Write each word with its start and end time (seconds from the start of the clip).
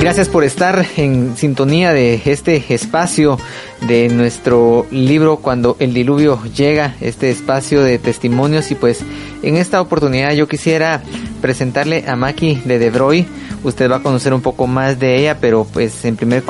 Gracias 0.00 0.30
por 0.30 0.44
estar 0.44 0.86
en 0.96 1.36
sintonía 1.36 1.92
de 1.92 2.22
este 2.24 2.64
espacio 2.72 3.38
de 3.82 4.08
nuestro 4.08 4.86
libro 4.90 5.36
Cuando 5.36 5.76
el 5.78 5.92
diluvio 5.92 6.42
llega, 6.56 6.94
este 7.02 7.30
espacio 7.30 7.82
de 7.82 7.98
testimonios 7.98 8.70
y 8.70 8.76
pues 8.76 9.04
en 9.42 9.56
esta 9.56 9.78
oportunidad 9.78 10.32
yo 10.32 10.48
quisiera 10.48 11.02
presentarle 11.42 12.04
a 12.08 12.16
Maki 12.16 12.62
de 12.64 12.78
Debroy. 12.78 13.26
Usted 13.62 13.90
va 13.90 13.96
a 13.96 14.02
conocer 14.02 14.32
un 14.32 14.40
poco 14.40 14.66
más 14.66 14.98
de 14.98 15.18
ella, 15.18 15.36
pero 15.38 15.66
pues 15.70 16.02
en 16.06 16.16
primer 16.16 16.44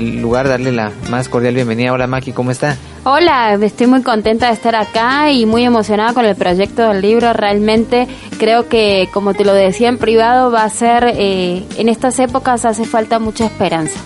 lugar 0.00 0.48
darle 0.48 0.70
la 0.70 0.92
más 1.10 1.28
cordial 1.28 1.54
bienvenida. 1.54 1.92
Hola 1.92 2.06
Maki, 2.06 2.30
¿cómo 2.30 2.52
está? 2.52 2.76
Hola, 3.04 3.54
estoy 3.54 3.88
muy 3.88 4.02
contenta 4.02 4.46
de 4.46 4.52
estar 4.52 4.76
acá 4.76 5.32
y 5.32 5.44
muy 5.44 5.64
emocionada 5.64 6.14
con 6.14 6.24
el 6.24 6.36
proyecto 6.36 6.88
del 6.88 7.02
libro. 7.02 7.32
Realmente 7.32 8.06
creo 8.38 8.68
que, 8.68 9.08
como 9.12 9.34
te 9.34 9.44
lo 9.44 9.54
decía 9.54 9.88
en 9.88 9.98
privado, 9.98 10.52
va 10.52 10.62
a 10.62 10.70
ser, 10.70 11.12
eh, 11.16 11.64
en 11.78 11.88
estas 11.88 12.20
épocas 12.20 12.64
hace 12.64 12.84
falta 12.92 13.18
mucha 13.18 13.46
esperanza. 13.46 13.98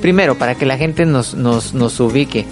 Primero, 0.00 0.36
para 0.36 0.54
que 0.54 0.66
la 0.66 0.76
gente 0.76 1.04
nos, 1.04 1.34
nos, 1.34 1.74
nos 1.74 2.00
ubique, 2.00 2.46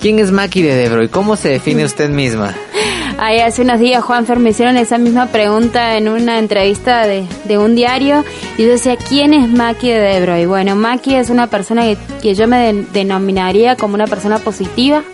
¿quién 0.00 0.18
es 0.18 0.32
Maki 0.32 0.62
de 0.62 0.74
Debro 0.74 1.04
y 1.04 1.08
cómo 1.08 1.36
se 1.36 1.50
define 1.50 1.84
usted 1.84 2.08
misma? 2.08 2.54
Ahí 3.18 3.38
hace 3.38 3.62
unos 3.62 3.78
días, 3.78 4.02
Juan 4.02 4.26
Fer, 4.26 4.38
me 4.40 4.50
hicieron 4.50 4.76
esa 4.76 4.98
misma 4.98 5.26
pregunta 5.26 5.96
en 5.96 6.08
una 6.08 6.38
entrevista 6.38 7.06
de, 7.06 7.26
de 7.44 7.58
un 7.58 7.76
diario 7.76 8.24
y 8.58 8.62
yo 8.62 8.68
decía, 8.70 8.96
¿quién 8.96 9.34
es 9.34 9.48
Maki 9.48 9.88
de 9.88 10.00
Debro? 10.00 10.36
Y 10.38 10.46
bueno, 10.46 10.74
Maki 10.74 11.14
es 11.14 11.30
una 11.30 11.46
persona 11.46 11.82
que, 11.82 11.96
que 12.20 12.34
yo 12.34 12.48
me 12.48 12.72
denominaría 12.92 13.76
como 13.76 13.94
una 13.94 14.06
persona 14.06 14.38
positiva, 14.38 15.04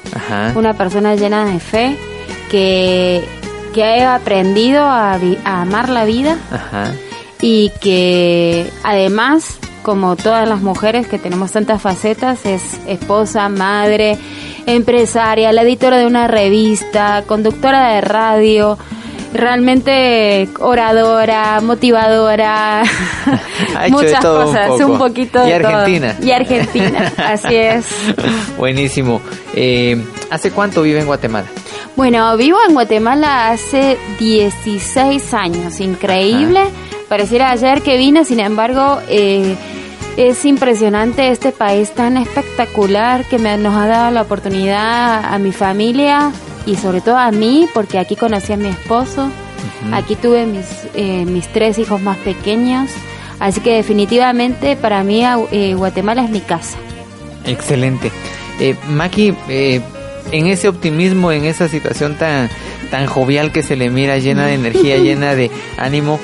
una 0.55 0.73
persona 0.75 1.15
llena 1.17 1.45
de 1.45 1.61
fe, 1.61 1.97
que, 2.51 3.23
que 3.75 3.85
ha 3.85 4.15
aprendido 4.15 4.83
a, 4.83 5.19
a 5.45 5.63
amar 5.63 5.89
la 5.89 6.05
vida 6.05 6.39
y 7.43 7.71
que 7.81 8.71
además 8.83 9.59
como 9.83 10.17
todas 10.17 10.49
las 10.49 10.61
mujeres 10.61 11.07
que 11.07 11.19
tenemos 11.19 11.53
tantas 11.53 11.81
facetas, 11.81 12.45
es 12.47 12.81
esposa, 12.87 13.49
madre, 13.49 14.19
empresaria, 14.67 15.53
la 15.53 15.63
editora 15.63 15.99
de 15.99 16.07
una 16.07 16.29
revista, 16.29 17.25
conductora 17.27 17.95
de 17.95 18.01
radio, 18.01 18.79
realmente 19.33 20.49
oradora, 20.59 21.61
motivadora, 21.61 22.83
muchas 23.91 24.25
cosas, 24.25 24.81
un, 24.81 24.99
poquito 24.99 25.47
y 25.47 25.53
Argentina. 25.53 26.17
Y 26.23 26.31
Argentina, 26.33 27.13
así 27.17 27.55
es. 27.55 27.87
Buenísimo. 28.59 29.21
Eh, 29.55 30.03
¿Hace 30.31 30.51
cuánto 30.51 30.83
vive 30.83 31.01
en 31.01 31.07
Guatemala? 31.07 31.47
Bueno, 31.97 32.37
vivo 32.37 32.59
en 32.67 32.75
Guatemala 32.75 33.51
hace 33.51 33.99
16 34.19 35.35
años, 35.35 35.81
increíble. 35.81 36.63
Pareciera 37.11 37.51
ayer 37.51 37.83
que 37.83 37.97
vine, 37.97 38.25
sin 38.25 38.39
embargo, 38.39 39.01
eh, 39.09 39.57
es 40.17 40.45
impresionante 40.45 41.33
este 41.33 41.51
país 41.51 41.91
tan 41.93 42.17
espectacular 42.17 43.25
que 43.25 43.37
me, 43.37 43.59
nos 43.59 43.75
ha 43.75 43.89
dado 43.89 44.13
la 44.13 44.23
oportunidad 44.23 45.25
a 45.25 45.37
mi 45.41 45.51
familia 45.51 46.31
y 46.67 46.77
sobre 46.77 47.01
todo 47.01 47.19
a 47.19 47.33
mí, 47.33 47.69
porque 47.75 47.99
aquí 47.99 48.15
conocí 48.15 48.53
a 48.53 48.57
mi 48.57 48.69
esposo, 48.69 49.29
aquí 49.93 50.15
tuve 50.15 50.47
mis, 50.47 50.67
eh, 50.95 51.25
mis 51.25 51.49
tres 51.49 51.81
hijos 51.81 52.01
más 52.01 52.17
pequeños, 52.19 52.93
así 53.41 53.61
que 53.61 53.75
definitivamente 53.75 54.77
para 54.77 55.03
mí 55.03 55.25
eh, 55.51 55.75
Guatemala 55.75 56.23
es 56.23 56.31
mi 56.31 56.41
casa. 56.41 56.79
Excelente. 57.45 58.13
Eh, 58.61 58.77
Maki, 58.89 59.35
eh, 59.49 59.81
en 60.31 60.47
ese 60.47 60.69
optimismo, 60.69 61.33
en 61.33 61.45
esa 61.45 61.67
situación 61.67 62.15
tan, 62.15 62.49
tan 62.93 63.07
jovial 63.07 63.51
que 63.51 63.65
se 63.65 63.75
le 63.75 63.91
mira, 63.91 64.19
llena 64.19 64.47
de 64.47 64.55
energía, 64.55 64.99
llena 64.99 65.35
de 65.35 65.51
ánimo, 65.77 66.21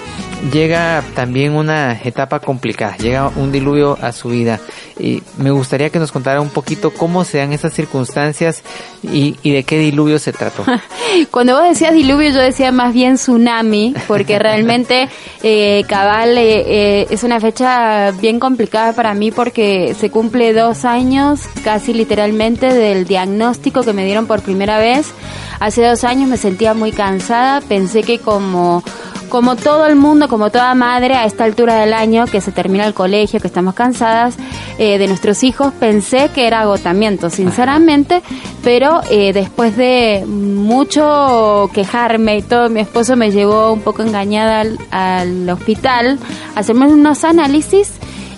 llega 0.52 1.02
también 1.14 1.54
una 1.54 1.92
etapa 1.92 2.40
complicada, 2.40 2.96
llega 2.96 3.28
un 3.28 3.52
diluvio 3.52 3.98
a 4.00 4.12
su 4.12 4.28
vida. 4.28 4.60
Y 4.98 5.22
me 5.36 5.50
gustaría 5.50 5.90
que 5.90 5.98
nos 5.98 6.12
contara 6.12 6.40
un 6.40 6.48
poquito 6.48 6.90
cómo 6.90 7.24
se 7.24 7.38
dan 7.38 7.52
esas 7.52 7.74
circunstancias 7.74 8.62
y, 9.02 9.36
y 9.42 9.52
de 9.52 9.64
qué 9.64 9.78
diluvio 9.78 10.18
se 10.18 10.32
trató. 10.32 10.64
Cuando 11.30 11.54
vos 11.54 11.68
decías 11.68 11.92
diluvio, 11.92 12.30
yo 12.30 12.40
decía 12.40 12.72
más 12.72 12.94
bien 12.94 13.16
tsunami, 13.16 13.94
porque 14.06 14.38
realmente 14.38 15.08
eh, 15.42 15.84
cabal 15.88 16.38
eh, 16.38 16.64
eh, 16.66 17.06
es 17.10 17.22
una 17.24 17.40
fecha 17.40 18.10
bien 18.12 18.40
complicada 18.40 18.92
para 18.94 19.14
mí 19.14 19.30
porque 19.30 19.94
se 19.98 20.10
cumple 20.10 20.52
dos 20.52 20.84
años, 20.84 21.40
casi 21.62 21.92
literalmente, 21.92 22.72
del 22.72 23.06
diagnóstico 23.06 23.82
que 23.82 23.92
me 23.92 24.04
dieron 24.04 24.26
por 24.26 24.42
primera 24.42 24.78
vez. 24.78 25.12
Hace 25.60 25.84
dos 25.84 26.04
años 26.04 26.28
me 26.28 26.36
sentía 26.36 26.74
muy 26.74 26.92
cansada, 26.92 27.60
pensé 27.60 28.02
que 28.02 28.18
como 28.18 28.82
como 29.28 29.56
todo 29.56 29.86
el 29.86 29.96
mundo, 29.96 30.28
como 30.28 30.50
toda 30.50 30.74
madre, 30.74 31.14
a 31.14 31.24
esta 31.24 31.44
altura 31.44 31.76
del 31.76 31.92
año, 31.92 32.26
que 32.26 32.40
se 32.40 32.52
termina 32.52 32.86
el 32.86 32.94
colegio, 32.94 33.40
que 33.40 33.46
estamos 33.46 33.74
cansadas 33.74 34.36
eh, 34.78 34.98
de 34.98 35.06
nuestros 35.06 35.42
hijos, 35.42 35.72
pensé 35.72 36.30
que 36.34 36.46
era 36.46 36.60
agotamiento, 36.62 37.30
sinceramente, 37.30 38.22
pero 38.62 39.00
eh, 39.10 39.32
después 39.32 39.76
de 39.76 40.24
mucho 40.26 41.70
quejarme 41.72 42.38
y 42.38 42.42
todo, 42.42 42.68
mi 42.68 42.80
esposo 42.80 43.16
me 43.16 43.30
llevó 43.30 43.72
un 43.72 43.80
poco 43.80 44.02
engañada 44.02 44.64
al, 44.90 45.48
hospital 45.50 46.18
a 46.54 46.60
hacerme 46.60 46.86
unos 46.86 47.24
análisis 47.24 47.92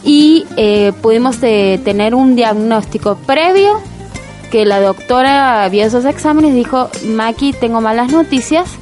y 0.04 0.46
eh, 0.56 0.92
pudimos 1.02 1.38
tener 1.38 2.14
un 2.14 2.36
diagnóstico 2.36 3.16
previo 3.26 3.80
que 4.50 4.64
la 4.64 4.80
doctora 4.80 5.68
vio 5.68 5.84
esos 5.84 6.04
exámenes 6.04 6.52
y 6.52 6.56
dijo, 6.56 6.88
Maki, 7.06 7.52
tengo 7.52 7.80
malas 7.80 8.10
noticias 8.10 8.78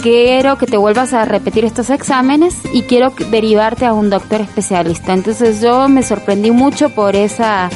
quiero 0.00 0.56
que 0.58 0.66
te 0.66 0.76
vuelvas 0.76 1.12
a 1.12 1.24
repetir 1.24 1.64
estos 1.64 1.90
exámenes 1.90 2.56
y 2.72 2.82
quiero 2.82 3.12
derivarte 3.30 3.86
a 3.86 3.92
un 3.92 4.10
doctor 4.10 4.40
especialista. 4.40 5.12
Entonces 5.12 5.60
yo 5.60 5.88
me 5.88 6.02
sorprendí 6.02 6.50
mucho 6.50 6.90
por 6.90 7.16
esa 7.16 7.70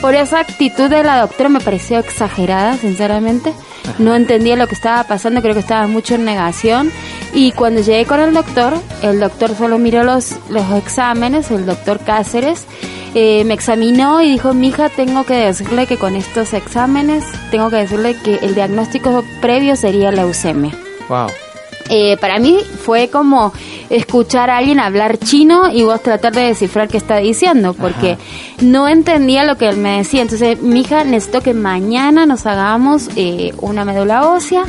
por 0.00 0.14
esa 0.14 0.40
actitud 0.40 0.90
de 0.90 1.02
la 1.02 1.22
doctora, 1.22 1.48
me 1.48 1.60
pareció 1.60 1.98
exagerada, 1.98 2.76
sinceramente. 2.76 3.54
No 3.98 4.14
entendía 4.14 4.54
lo 4.54 4.66
que 4.66 4.74
estaba 4.74 5.02
pasando, 5.04 5.40
creo 5.40 5.54
que 5.54 5.60
estaba 5.60 5.86
mucho 5.86 6.14
en 6.14 6.26
negación. 6.26 6.92
Y 7.32 7.52
cuando 7.52 7.80
llegué 7.80 8.04
con 8.04 8.20
el 8.20 8.34
doctor, 8.34 8.74
el 9.00 9.18
doctor 9.18 9.56
solo 9.56 9.78
miró 9.78 10.04
los, 10.04 10.36
los 10.50 10.70
exámenes, 10.72 11.50
el 11.50 11.64
doctor 11.64 12.00
Cáceres, 12.00 12.66
eh, 13.14 13.44
me 13.44 13.54
examinó 13.54 14.20
y 14.20 14.30
dijo, 14.30 14.52
mija, 14.52 14.90
tengo 14.90 15.24
que 15.24 15.34
decirle 15.34 15.86
que 15.86 15.96
con 15.96 16.16
estos 16.16 16.52
exámenes, 16.52 17.24
tengo 17.50 17.70
que 17.70 17.76
decirle 17.76 18.14
que 18.22 18.36
el 18.42 18.54
diagnóstico 18.54 19.24
previo 19.40 19.74
sería 19.74 20.10
leucemia. 20.10 20.76
Wow. 21.08 21.28
Eh, 21.90 22.16
para 22.20 22.38
mí 22.38 22.58
fue 22.84 23.08
como 23.08 23.52
escuchar 23.90 24.50
a 24.50 24.58
alguien 24.58 24.80
hablar 24.80 25.18
chino 25.18 25.70
y 25.70 25.82
vos 25.82 26.02
tratar 26.02 26.32
de 26.32 26.42
descifrar 26.42 26.88
qué 26.88 26.96
está 26.96 27.18
diciendo, 27.18 27.74
porque 27.74 28.16
no 28.60 28.88
entendía 28.88 29.44
lo 29.44 29.56
que 29.56 29.68
él 29.68 29.76
me 29.76 29.98
decía. 29.98 30.22
Entonces, 30.22 30.60
mi 30.62 30.80
hija 30.80 31.04
necesito 31.04 31.42
que 31.42 31.54
mañana 31.54 32.26
nos 32.26 32.46
hagamos 32.46 33.10
eh, 33.16 33.52
una 33.60 33.84
médula 33.84 34.28
ósea. 34.28 34.64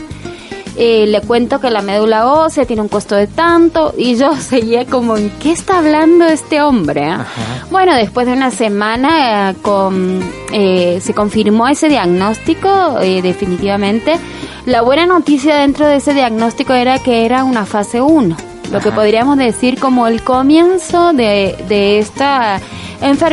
Eh, 0.78 1.06
le 1.08 1.22
cuento 1.22 1.62
que 1.62 1.70
la 1.70 1.82
médula 1.82 2.28
ósea 2.28 2.66
tiene 2.66 2.82
un 2.82 2.90
costo 2.90 3.16
de 3.16 3.28
tanto 3.28 3.94
y 3.98 4.16
yo 4.16 4.36
seguía 4.40 4.86
como, 4.86 5.16
¿en 5.16 5.30
qué 5.40 5.52
está 5.52 5.80
hablando 5.80 6.26
este 6.26 6.62
hombre? 6.62 7.06
Ah?". 7.06 7.26
Bueno, 7.72 7.96
después 7.96 8.28
de 8.28 8.34
una 8.34 8.52
semana 8.52 9.56
con, 9.62 10.22
se 10.52 11.14
confirmó 11.14 11.68
ese 11.68 11.90
diagnóstico 11.90 13.00
definitivamente 13.22 14.20
la 14.66 14.82
buena 14.82 15.06
noticia 15.06 15.58
dentro 15.58 15.86
de 15.86 15.98
ese 15.98 16.16
diagnóstico 16.16 16.74
era 16.74 16.98
que 16.98 17.24
era 17.24 17.44
una 17.44 17.68
fase 17.68 18.02
1, 18.02 18.36
lo 18.72 18.80
que 18.80 18.92
podríamos 18.92 19.38
decir 19.38 19.80
como 19.80 20.08
el 20.08 20.24
comienzo 20.24 21.14
de, 21.14 21.56
de 21.68 22.00
esta 22.00 22.60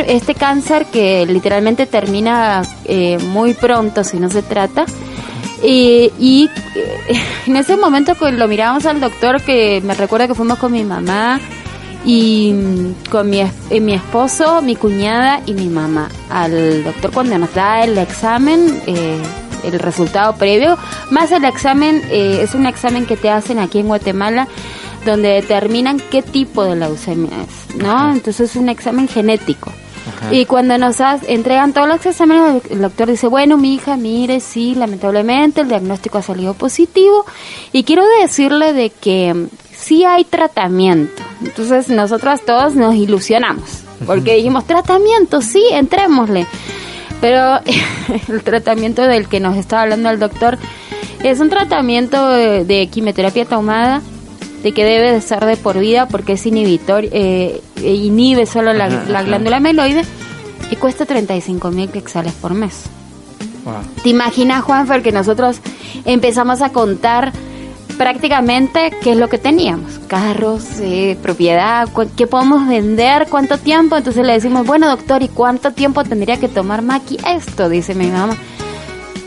este 0.07 0.35
cáncer 0.35 0.85
que 0.85 1.25
literalmente 1.25 1.87
termina 1.87 2.61
eh, 2.85 3.17
muy 3.17 3.55
pronto 3.55 4.03
si 4.03 4.19
no 4.19 4.29
se 4.29 4.43
trata. 4.43 4.85
Y 5.63 6.49
eh, 6.75 7.19
en 7.47 7.55
ese 7.55 7.77
momento 7.77 8.15
que 8.15 8.31
lo 8.31 8.47
miramos 8.47 8.85
al 8.85 8.99
doctor, 8.99 9.41
que 9.41 9.81
me 9.83 9.93
recuerda 9.93 10.27
que 10.27 10.35
fuimos 10.35 10.59
con 10.59 10.71
mi 10.71 10.83
mamá 10.83 11.39
y 12.05 12.53
con 13.09 13.29
mi, 13.29 13.39
eh, 13.41 13.79
mi 13.79 13.93
esposo, 13.93 14.61
mi 14.61 14.75
cuñada 14.75 15.41
y 15.45 15.53
mi 15.53 15.67
mamá. 15.67 16.09
Al 16.29 16.83
doctor 16.83 17.11
cuando 17.11 17.37
nos 17.37 17.53
da 17.53 17.83
el 17.83 17.97
examen, 17.97 18.81
eh, 18.87 19.21
el 19.63 19.79
resultado 19.79 20.35
previo, 20.35 20.77
más 21.09 21.31
el 21.31 21.45
examen, 21.45 22.01
eh, 22.09 22.39
es 22.41 22.55
un 22.55 22.65
examen 22.65 23.05
que 23.05 23.15
te 23.15 23.29
hacen 23.29 23.59
aquí 23.59 23.79
en 23.79 23.87
Guatemala 23.87 24.47
donde 25.05 25.29
determinan 25.29 26.01
qué 26.11 26.21
tipo 26.21 26.63
de 26.63 26.75
leucemia 26.75 27.43
es, 27.43 27.75
¿no? 27.75 28.11
Entonces 28.11 28.51
es 28.51 28.55
un 28.55 28.69
examen 28.69 29.07
genético. 29.07 29.71
Y 30.31 30.45
cuando 30.45 30.77
nos 30.77 30.97
entregan 31.27 31.73
todos 31.73 31.87
los 31.87 32.05
exámenes, 32.05 32.63
el 32.69 32.81
doctor 32.81 33.09
dice, 33.09 33.27
bueno, 33.27 33.57
mi 33.57 33.75
hija, 33.75 33.97
mire, 33.97 34.39
sí, 34.39 34.75
lamentablemente 34.75 35.61
el 35.61 35.67
diagnóstico 35.67 36.17
ha 36.17 36.21
salido 36.21 36.53
positivo 36.53 37.25
y 37.71 37.83
quiero 37.83 38.03
decirle 38.21 38.73
de 38.73 38.89
que 38.89 39.33
mm, 39.33 39.47
sí 39.75 40.03
hay 40.03 40.23
tratamiento. 40.23 41.21
Entonces 41.43 41.89
nosotros 41.89 42.41
todos 42.45 42.75
nos 42.75 42.95
ilusionamos, 42.95 43.83
porque 44.05 44.35
dijimos, 44.35 44.65
tratamiento, 44.65 45.41
sí, 45.41 45.63
entrémosle. 45.71 46.47
Pero 47.21 47.59
el 48.29 48.43
tratamiento 48.43 49.01
del 49.03 49.27
que 49.27 49.39
nos 49.39 49.57
está 49.57 49.81
hablando 49.81 50.09
el 50.09 50.19
doctor 50.19 50.57
es 51.23 51.39
un 51.39 51.49
tratamiento 51.49 52.27
de, 52.27 52.89
quimioterapia 52.91 53.45
tomada 53.45 54.01
de 54.63 54.71
que 54.71 54.85
debe 54.85 55.11
de 55.11 55.21
ser 55.21 55.45
de 55.45 55.57
por 55.57 55.77
vida 55.77 56.07
porque 56.07 56.33
es 56.33 56.45
inhibitor, 56.45 57.03
eh, 57.11 57.61
e 57.75 57.93
inhibe 57.93 58.45
solo 58.45 58.73
la, 58.73 58.87
glándula 58.87 59.59
meloide 59.59 60.03
y 60.71 60.75
cuesta 60.77 61.05
35 61.05 61.69
mil 61.69 61.89
quexales 61.89 62.33
por 62.33 62.53
mes. 62.53 62.83
¿Te 64.01 64.09
imaginas, 64.09 64.63
Juanfer, 64.63 65.03
que 65.03 65.11
nosotros 65.11 65.59
empezamos 66.05 66.61
a 66.61 66.71
contar 66.71 67.31
prácticamente 67.97 68.91
qué 69.01 69.11
es 69.11 69.17
lo 69.17 69.29
que 69.29 69.37
teníamos? 69.37 69.99
Carros, 70.07 70.65
eh, 70.79 71.17
propiedad, 71.21 71.87
qué 72.17 72.27
podemos 72.27 72.67
vender, 72.67 73.27
cuánto 73.29 73.57
tiempo. 73.57 73.95
Entonces 73.95 74.25
le 74.25 74.33
decimos, 74.33 74.65
bueno, 74.65 74.89
doctor, 74.89 75.23
¿y 75.23 75.27
cuánto 75.27 75.71
tiempo 75.71 76.03
tendría 76.03 76.37
que 76.37 76.49
tomar 76.49 76.81
Maki 76.81 77.17
esto? 77.27 77.69
Dice 77.69 77.95
mi 77.95 78.07
mamá, 78.07 78.35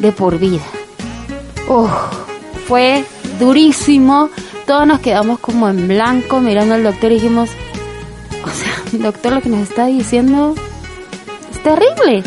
de 0.00 0.12
por 0.12 0.38
vida. 0.38 0.64
Uf, 1.68 1.90
fue 2.66 3.04
durísimo 3.38 4.30
todos 4.66 4.86
nos 4.86 5.00
quedamos 5.00 5.38
como 5.38 5.68
en 5.68 5.88
blanco 5.88 6.40
mirando 6.40 6.74
al 6.74 6.82
doctor 6.82 7.12
y 7.12 7.14
dijimos, 7.14 7.50
o 8.44 8.50
sea, 8.50 8.74
doctor, 9.04 9.32
lo 9.32 9.40
que 9.40 9.48
nos 9.48 9.60
está 9.60 9.86
diciendo 9.86 10.54
es 11.50 11.62
terrible. 11.62 12.22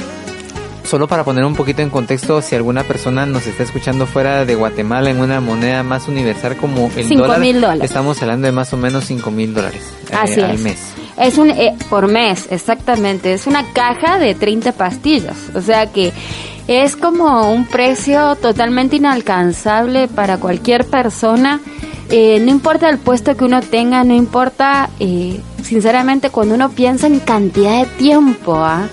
Solo 0.83 1.07
para 1.07 1.23
poner 1.23 1.45
un 1.45 1.53
poquito 1.53 1.83
en 1.83 1.91
contexto, 1.91 2.41
si 2.41 2.55
alguna 2.55 2.83
persona 2.83 3.27
nos 3.27 3.45
está 3.45 3.61
escuchando 3.61 4.07
fuera 4.07 4.43
de 4.43 4.55
Guatemala 4.55 5.11
en 5.11 5.19
una 5.19 5.39
moneda 5.39 5.83
más 5.83 6.07
universal 6.07 6.57
como 6.57 6.89
el 6.95 7.07
dólar, 7.09 7.39
dólares. 7.39 7.83
estamos 7.83 8.19
hablando 8.23 8.47
de 8.47 8.53
más 8.53 8.73
o 8.73 8.77
menos 8.77 9.05
5 9.05 9.29
mil 9.29 9.53
dólares 9.53 9.83
eh, 10.09 10.41
al 10.41 10.57
mes. 10.57 10.79
Es 11.15 11.37
un, 11.37 11.51
eh, 11.51 11.75
por 11.91 12.07
mes, 12.07 12.47
exactamente. 12.49 13.33
Es 13.33 13.45
una 13.45 13.71
caja 13.71 14.17
de 14.17 14.33
30 14.33 14.71
pastillas. 14.71 15.37
O 15.53 15.61
sea 15.61 15.85
que 15.91 16.11
es 16.69 16.95
como 16.95 17.51
un 17.51 17.65
precio 17.65 18.35
totalmente 18.35 18.95
inalcanzable 18.95 20.07
para 20.07 20.37
cualquier 20.37 20.85
persona 20.85 21.59
eh, 22.11 22.39
no 22.39 22.49
importa 22.49 22.89
el 22.89 22.97
puesto 22.97 23.37
que 23.37 23.45
uno 23.45 23.61
tenga, 23.61 24.03
no 24.03 24.15
importa, 24.15 24.89
eh, 24.99 25.39
sinceramente, 25.61 26.31
cuando 26.31 26.55
uno 26.55 26.69
piensa 26.69 27.05
en 27.05 27.19
cantidad 27.19 27.79
de 27.79 27.85
tiempo, 27.85 28.55
¿ah? 28.55 28.87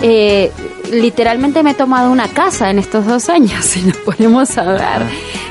eh, 0.00 0.50
literalmente 0.90 1.62
me 1.62 1.72
he 1.72 1.74
tomado 1.74 2.10
una 2.10 2.28
casa 2.28 2.70
en 2.70 2.78
estos 2.78 3.04
dos 3.04 3.28
años, 3.28 3.62
si 3.64 3.82
nos 3.82 3.96
ponemos 3.98 4.56
a 4.56 4.72
ver. 4.72 5.02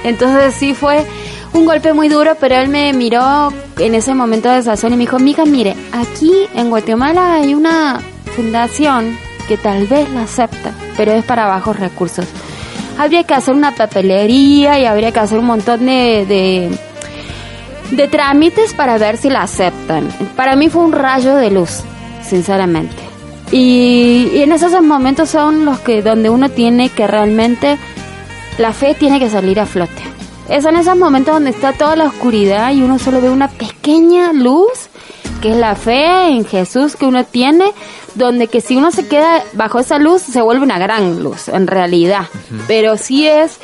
Entonces 0.04 0.56
sí 0.56 0.74
fue 0.74 1.06
un 1.54 1.66
golpe 1.66 1.94
muy 1.94 2.10
duro, 2.10 2.36
pero 2.40 2.56
él 2.56 2.70
me 2.70 2.92
miró 2.94 3.54
en 3.78 3.94
ese 3.94 4.16
momento 4.16 4.50
de 4.50 4.64
sazón 4.64 4.94
y 4.94 4.96
me 4.96 5.02
dijo, 5.02 5.20
mija, 5.20 5.46
mire, 5.46 5.76
aquí 5.92 6.32
en 6.56 6.72
Guatemala 6.72 7.36
hay 7.36 7.54
una 7.54 8.02
fundación 8.36 9.16
que 9.48 9.58
tal 9.58 9.88
vez 9.88 10.10
la 10.12 10.24
acepta, 10.24 10.72
pero 10.98 11.14
es 11.14 11.24
para 11.24 11.48
bajos 11.48 11.80
recursos. 11.80 12.26
Habría 12.98 13.24
que 13.24 13.34
hacer 13.34 13.54
una 13.54 13.76
papelería 13.76 14.80
y 14.80 14.86
habría 14.86 15.12
que 15.12 15.20
hacer 15.20 15.40
un 15.40 15.46
montón 15.46 15.86
de 15.86 16.70
de 17.92 18.08
trámites 18.08 18.74
para 18.74 18.98
ver 18.98 19.18
si 19.18 19.30
la 19.30 19.44
aceptan. 19.44 20.08
Para 20.36 20.56
mí 20.56 20.70
fue 20.70 20.84
un 20.84 20.92
rayo 20.92 21.36
de 21.36 21.52
luz, 21.52 21.82
sinceramente. 22.24 23.04
Y, 23.52 24.42
en 24.42 24.52
esos 24.52 24.82
momentos 24.82 25.30
son 25.30 25.66
los 25.66 25.80
que 25.80 26.02
donde 26.02 26.30
uno 26.30 26.50
tiene 26.50 26.90
que 26.90 27.08
realmente 27.08 27.78
la 28.58 28.74
fe 28.74 28.96
tiene 28.96 29.20
que 29.20 29.30
salir 29.30 29.60
a 29.60 29.66
flote. 29.66 30.04
Es 30.50 30.66
en 30.66 30.76
esos 30.76 30.98
momentos 30.98 31.34
donde 31.34 31.50
está 31.50 31.74
toda 31.74 31.96
la 31.96 32.06
oscuridad 32.06 32.72
y 32.72 32.82
uno 32.82 33.00
solo 33.00 33.22
ve 33.22 33.30
una 33.30 33.48
pequeña 33.48 34.34
luz, 34.34 34.90
que 35.46 35.52
es 35.52 35.58
la 35.58 35.76
fe 35.76 36.30
en 36.30 36.44
Jesús 36.44 36.96
que 36.96 37.06
uno 37.06 37.24
tiene, 37.24 37.72
donde 38.16 38.48
que 38.48 38.62
si 38.62 38.78
uno 38.78 38.90
se 38.90 39.08
queda 39.08 39.44
bajo 39.54 39.78
esa 39.78 40.00
luz 40.00 40.24
se 40.24 40.42
vuelve 40.42 40.64
una 40.64 40.80
gran 40.80 41.22
luz, 41.22 41.50
en 41.50 41.68
realidad. 41.68 42.26
Pero 42.66 42.98
sí 42.98 43.28
es 43.28 43.60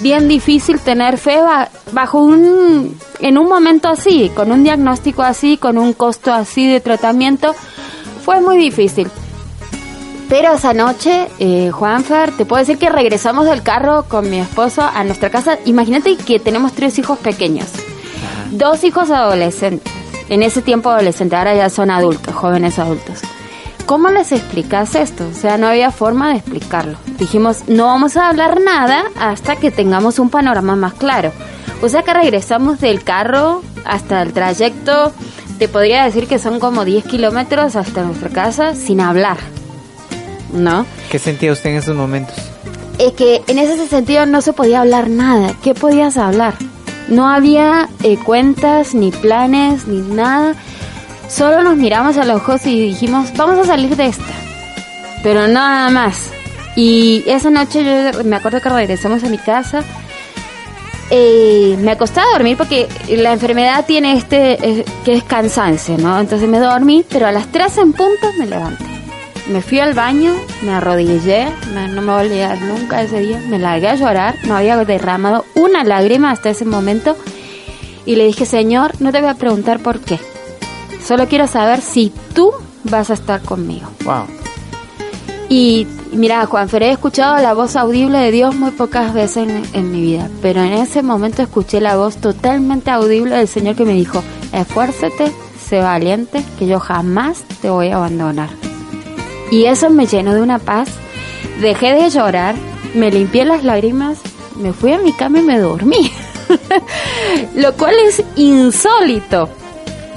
bien 0.00 0.28
difícil 0.28 0.80
tener 0.80 1.18
fe 1.18 1.38
bajo 1.92 2.20
un, 2.20 2.98
en 3.20 3.36
un 3.36 3.50
momento 3.50 3.86
así, 3.86 4.30
con 4.34 4.50
un 4.50 4.64
diagnóstico 4.64 5.22
así, 5.22 5.58
con 5.58 5.76
un 5.76 5.92
costo 5.92 6.32
así 6.32 6.66
de 6.66 6.80
tratamiento, 6.80 7.54
fue 8.24 8.40
muy 8.40 8.56
difícil. 8.56 9.10
Pero 10.30 10.54
esa 10.54 10.72
noche, 10.72 11.28
eh, 11.38 11.70
Juanfer, 11.70 12.34
te 12.34 12.46
puedo 12.46 12.60
decir 12.60 12.78
que 12.78 12.88
regresamos 12.88 13.44
del 13.44 13.62
carro 13.62 14.06
con 14.08 14.30
mi 14.30 14.38
esposo 14.38 14.80
a 14.80 15.04
nuestra 15.04 15.28
casa. 15.28 15.58
Imagínate 15.66 16.16
que 16.16 16.40
tenemos 16.40 16.72
tres 16.72 16.98
hijos 16.98 17.18
pequeños, 17.18 17.66
dos 18.52 18.84
hijos 18.84 19.10
adolescentes. 19.10 19.95
En 20.28 20.42
ese 20.42 20.62
tiempo 20.62 20.90
adolescente, 20.90 21.36
ahora 21.36 21.54
ya 21.54 21.70
son 21.70 21.90
adultos, 21.90 22.34
jóvenes 22.34 22.78
adultos. 22.78 23.20
¿Cómo 23.86 24.10
les 24.10 24.32
explicas 24.32 24.96
esto? 24.96 25.28
O 25.28 25.34
sea, 25.34 25.58
no 25.58 25.68
había 25.68 25.92
forma 25.92 26.30
de 26.30 26.38
explicarlo. 26.38 26.98
Dijimos, 27.18 27.68
no 27.68 27.86
vamos 27.86 28.16
a 28.16 28.28
hablar 28.28 28.60
nada 28.60 29.04
hasta 29.18 29.54
que 29.54 29.70
tengamos 29.70 30.18
un 30.18 30.28
panorama 30.28 30.74
más 30.74 30.94
claro. 30.94 31.30
O 31.82 31.88
sea 31.88 32.02
que 32.02 32.12
regresamos 32.12 32.80
del 32.80 33.04
carro 33.04 33.62
hasta 33.84 34.22
el 34.22 34.32
trayecto, 34.32 35.12
te 35.58 35.68
podría 35.68 36.04
decir 36.04 36.26
que 36.26 36.40
son 36.40 36.58
como 36.58 36.84
10 36.84 37.04
kilómetros 37.04 37.76
hasta 37.76 38.02
nuestra 38.02 38.28
casa 38.30 38.74
sin 38.74 39.00
hablar. 39.00 39.36
¿No? 40.52 40.84
¿Qué 41.10 41.20
sentía 41.20 41.52
usted 41.52 41.70
en 41.70 41.76
esos 41.76 41.94
momentos? 41.94 42.34
Es 42.98 43.12
que 43.12 43.42
en 43.46 43.58
ese 43.58 43.86
sentido 43.86 44.26
no 44.26 44.40
se 44.40 44.52
podía 44.52 44.80
hablar 44.80 45.08
nada. 45.08 45.54
¿Qué 45.62 45.74
podías 45.74 46.16
hablar? 46.16 46.54
No 47.08 47.28
había 47.28 47.88
eh, 48.02 48.16
cuentas, 48.16 48.94
ni 48.94 49.10
planes, 49.10 49.86
ni 49.86 50.00
nada. 50.00 50.54
Solo 51.28 51.62
nos 51.62 51.76
miramos 51.76 52.16
a 52.16 52.24
los 52.24 52.36
ojos 52.36 52.66
y 52.66 52.80
dijimos, 52.80 53.32
vamos 53.36 53.58
a 53.58 53.64
salir 53.64 53.96
de 53.96 54.06
esta. 54.06 54.34
Pero 55.22 55.48
nada 55.48 55.90
más. 55.90 56.30
Y 56.76 57.24
esa 57.26 57.50
noche 57.50 57.84
yo 57.84 58.24
me 58.24 58.36
acuerdo 58.36 58.60
que 58.60 58.68
regresamos 58.68 59.24
a 59.24 59.28
mi 59.28 59.38
casa. 59.38 59.82
Eh, 61.10 61.76
me 61.80 61.92
acosté 61.92 62.20
a 62.20 62.24
dormir 62.32 62.56
porque 62.56 62.88
la 63.08 63.32
enfermedad 63.32 63.84
tiene 63.86 64.14
este, 64.14 64.84
que 65.04 65.14
es 65.14 65.22
cansancio, 65.22 65.96
¿no? 65.98 66.18
Entonces 66.18 66.48
me 66.48 66.58
dormí, 66.58 67.04
pero 67.08 67.26
a 67.26 67.32
las 67.32 67.46
3 67.46 67.78
en 67.78 67.92
punto 67.92 68.32
me 68.38 68.46
levanté. 68.46 68.95
Me 69.48 69.62
fui 69.62 69.78
al 69.78 69.94
baño, 69.94 70.34
me 70.62 70.72
arrodillé, 70.72 71.46
no 71.72 72.02
me 72.02 72.12
voy 72.12 72.20
a 72.20 72.24
olvidar 72.24 72.60
nunca 72.62 73.02
ese 73.02 73.20
día, 73.20 73.40
me 73.48 73.58
largué 73.58 73.88
a 73.88 73.94
llorar, 73.94 74.34
no 74.44 74.56
había 74.56 74.76
derramado 74.84 75.44
una 75.54 75.84
lágrima 75.84 76.30
hasta 76.32 76.50
ese 76.50 76.64
momento 76.64 77.16
y 78.04 78.16
le 78.16 78.26
dije, 78.26 78.44
Señor, 78.44 79.00
no 79.00 79.12
te 79.12 79.20
voy 79.20 79.30
a 79.30 79.34
preguntar 79.34 79.80
por 79.80 80.00
qué, 80.00 80.18
Solo 81.06 81.28
quiero 81.28 81.46
saber 81.46 81.82
si 81.82 82.12
tú 82.34 82.50
vas 82.82 83.10
a 83.10 83.14
estar 83.14 83.40
conmigo. 83.40 83.86
Wow. 84.04 84.24
Y 85.48 85.86
mira, 86.10 86.44
Juan 86.46 86.68
he 86.80 86.90
escuchado 86.90 87.40
la 87.40 87.54
voz 87.54 87.76
audible 87.76 88.18
de 88.18 88.32
Dios 88.32 88.56
muy 88.56 88.72
pocas 88.72 89.14
veces 89.14 89.48
en, 89.72 89.92
mi 89.92 90.00
vida, 90.00 90.28
pero 90.42 90.62
en 90.62 90.72
ese 90.72 91.04
momento 91.04 91.42
escuché 91.42 91.80
la 91.80 91.96
voz 91.96 92.16
totalmente 92.16 92.90
audible 92.90 93.36
del 93.36 93.46
Señor 93.46 93.76
que 93.76 93.84
me 93.84 93.92
dijo, 93.92 94.24
esfuérzate, 94.52 95.30
sé 95.64 95.80
valiente, 95.80 96.42
que 96.58 96.66
yo 96.66 96.80
jamás 96.80 97.44
te 97.62 97.70
voy 97.70 97.90
a 97.90 97.96
abandonar. 97.96 98.48
Y 99.50 99.66
eso 99.66 99.90
me 99.90 100.06
llenó 100.06 100.34
de 100.34 100.42
una 100.42 100.58
paz, 100.58 100.88
dejé 101.60 101.94
de 101.94 102.10
llorar, 102.10 102.54
me 102.94 103.10
limpié 103.10 103.44
las 103.44 103.64
lágrimas, 103.64 104.18
me 104.56 104.72
fui 104.72 104.92
a 104.92 104.98
mi 104.98 105.12
cama 105.12 105.38
y 105.38 105.42
me 105.42 105.58
dormí. 105.58 106.12
Lo 107.54 107.72
cual 107.74 107.94
es 108.06 108.22
insólito 108.36 109.48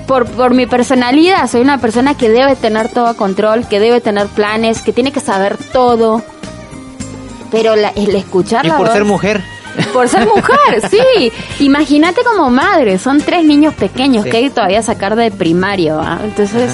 por, 0.07 0.25
por 0.25 0.55
mi 0.55 0.65
personalidad, 0.65 1.47
soy 1.47 1.61
una 1.61 1.79
persona 1.79 2.15
que 2.15 2.29
debe 2.29 2.55
tener 2.55 2.89
todo 2.89 3.15
control, 3.15 3.67
que 3.67 3.79
debe 3.79 4.01
tener 4.01 4.25
planes, 4.27 4.81
que 4.81 4.91
tiene 4.91 5.11
que 5.11 5.19
saber 5.19 5.57
todo. 5.71 6.23
Pero 7.51 7.73
el 7.73 8.15
escuchar 8.15 8.65
y 8.65 8.71
por 8.71 8.91
ser 8.91 9.05
mujer. 9.05 9.43
Por 9.93 10.09
ser 10.09 10.25
mujer, 10.25 10.89
sí. 10.89 11.31
Imagínate 11.59 12.21
como 12.23 12.49
madre, 12.49 12.97
son 12.97 13.21
tres 13.21 13.45
niños 13.45 13.75
pequeños 13.75 14.25
que 14.25 14.37
hay 14.37 14.43
que 14.45 14.49
todavía 14.49 14.81
sacar 14.81 15.15
de 15.15 15.29
primario. 15.31 16.01
¿ah? 16.01 16.19
Entonces, 16.23 16.73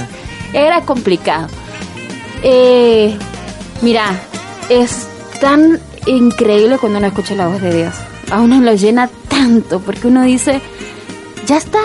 era 0.53 0.81
complicado. 0.81 1.47
Eh, 2.47 3.17
mira, 3.81 4.21
es 4.69 5.07
tan 5.41 5.79
increíble 6.05 6.77
cuando 6.77 6.99
uno 6.99 7.07
escucha 7.07 7.33
la 7.33 7.47
voz 7.47 7.59
de 7.59 7.75
Dios. 7.75 7.95
A 8.29 8.39
uno 8.39 8.61
lo 8.61 8.75
llena 8.75 9.09
tanto 9.27 9.79
porque 9.79 10.09
uno 10.09 10.21
dice, 10.21 10.61
ya 11.47 11.57
está, 11.57 11.79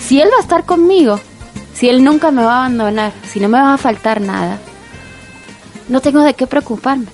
si 0.00 0.18
Él 0.18 0.30
va 0.32 0.38
a 0.38 0.40
estar 0.40 0.64
conmigo, 0.64 1.20
si 1.74 1.90
Él 1.90 2.02
nunca 2.02 2.30
me 2.30 2.42
va 2.42 2.54
a 2.54 2.58
abandonar, 2.60 3.12
si 3.30 3.38
no 3.38 3.50
me 3.50 3.60
va 3.60 3.74
a 3.74 3.78
faltar 3.78 4.22
nada, 4.22 4.58
no 5.90 6.00
tengo 6.00 6.22
de 6.22 6.32
qué 6.32 6.46
preocuparme. 6.46 7.06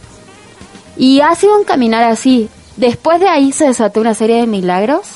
Y 0.96 1.20
ha 1.20 1.34
sido 1.34 1.58
un 1.58 1.64
caminar 1.64 2.04
así. 2.04 2.48
Después 2.76 3.18
de 3.18 3.26
ahí 3.26 3.50
se 3.50 3.66
desató 3.66 4.00
una 4.00 4.14
serie 4.14 4.36
de 4.36 4.46
milagros 4.46 5.08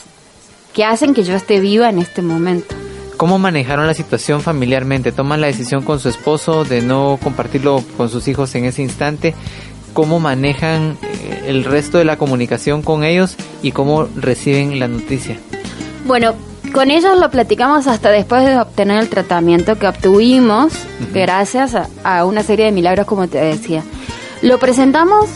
que 0.72 0.84
hacen 0.84 1.14
que 1.14 1.22
yo 1.22 1.36
esté 1.36 1.60
viva 1.60 1.88
en 1.88 2.00
este 2.00 2.22
momento. 2.22 2.74
¿Cómo 3.18 3.40
manejaron 3.40 3.88
la 3.88 3.94
situación 3.94 4.42
familiarmente? 4.42 5.10
¿Toman 5.10 5.40
la 5.40 5.48
decisión 5.48 5.82
con 5.82 5.98
su 5.98 6.08
esposo 6.08 6.62
de 6.62 6.82
no 6.82 7.18
compartirlo 7.20 7.82
con 7.96 8.08
sus 8.08 8.28
hijos 8.28 8.54
en 8.54 8.64
ese 8.64 8.80
instante? 8.82 9.34
¿Cómo 9.92 10.20
manejan 10.20 10.96
eh, 11.02 11.46
el 11.48 11.64
resto 11.64 11.98
de 11.98 12.04
la 12.04 12.16
comunicación 12.16 12.80
con 12.80 13.02
ellos 13.02 13.34
y 13.60 13.72
cómo 13.72 14.04
reciben 14.14 14.78
la 14.78 14.86
noticia? 14.86 15.36
Bueno, 16.06 16.36
con 16.72 16.92
ellos 16.92 17.18
lo 17.18 17.28
platicamos 17.28 17.88
hasta 17.88 18.10
después 18.10 18.44
de 18.44 18.56
obtener 18.56 19.00
el 19.00 19.08
tratamiento 19.08 19.76
que 19.80 19.88
obtuvimos 19.88 20.72
gracias 21.12 21.74
a, 21.74 21.88
a 22.04 22.24
una 22.24 22.44
serie 22.44 22.66
de 22.66 22.72
milagros, 22.72 23.08
como 23.08 23.26
te 23.26 23.38
decía. 23.38 23.82
Lo 24.42 24.60
presentamos 24.60 25.28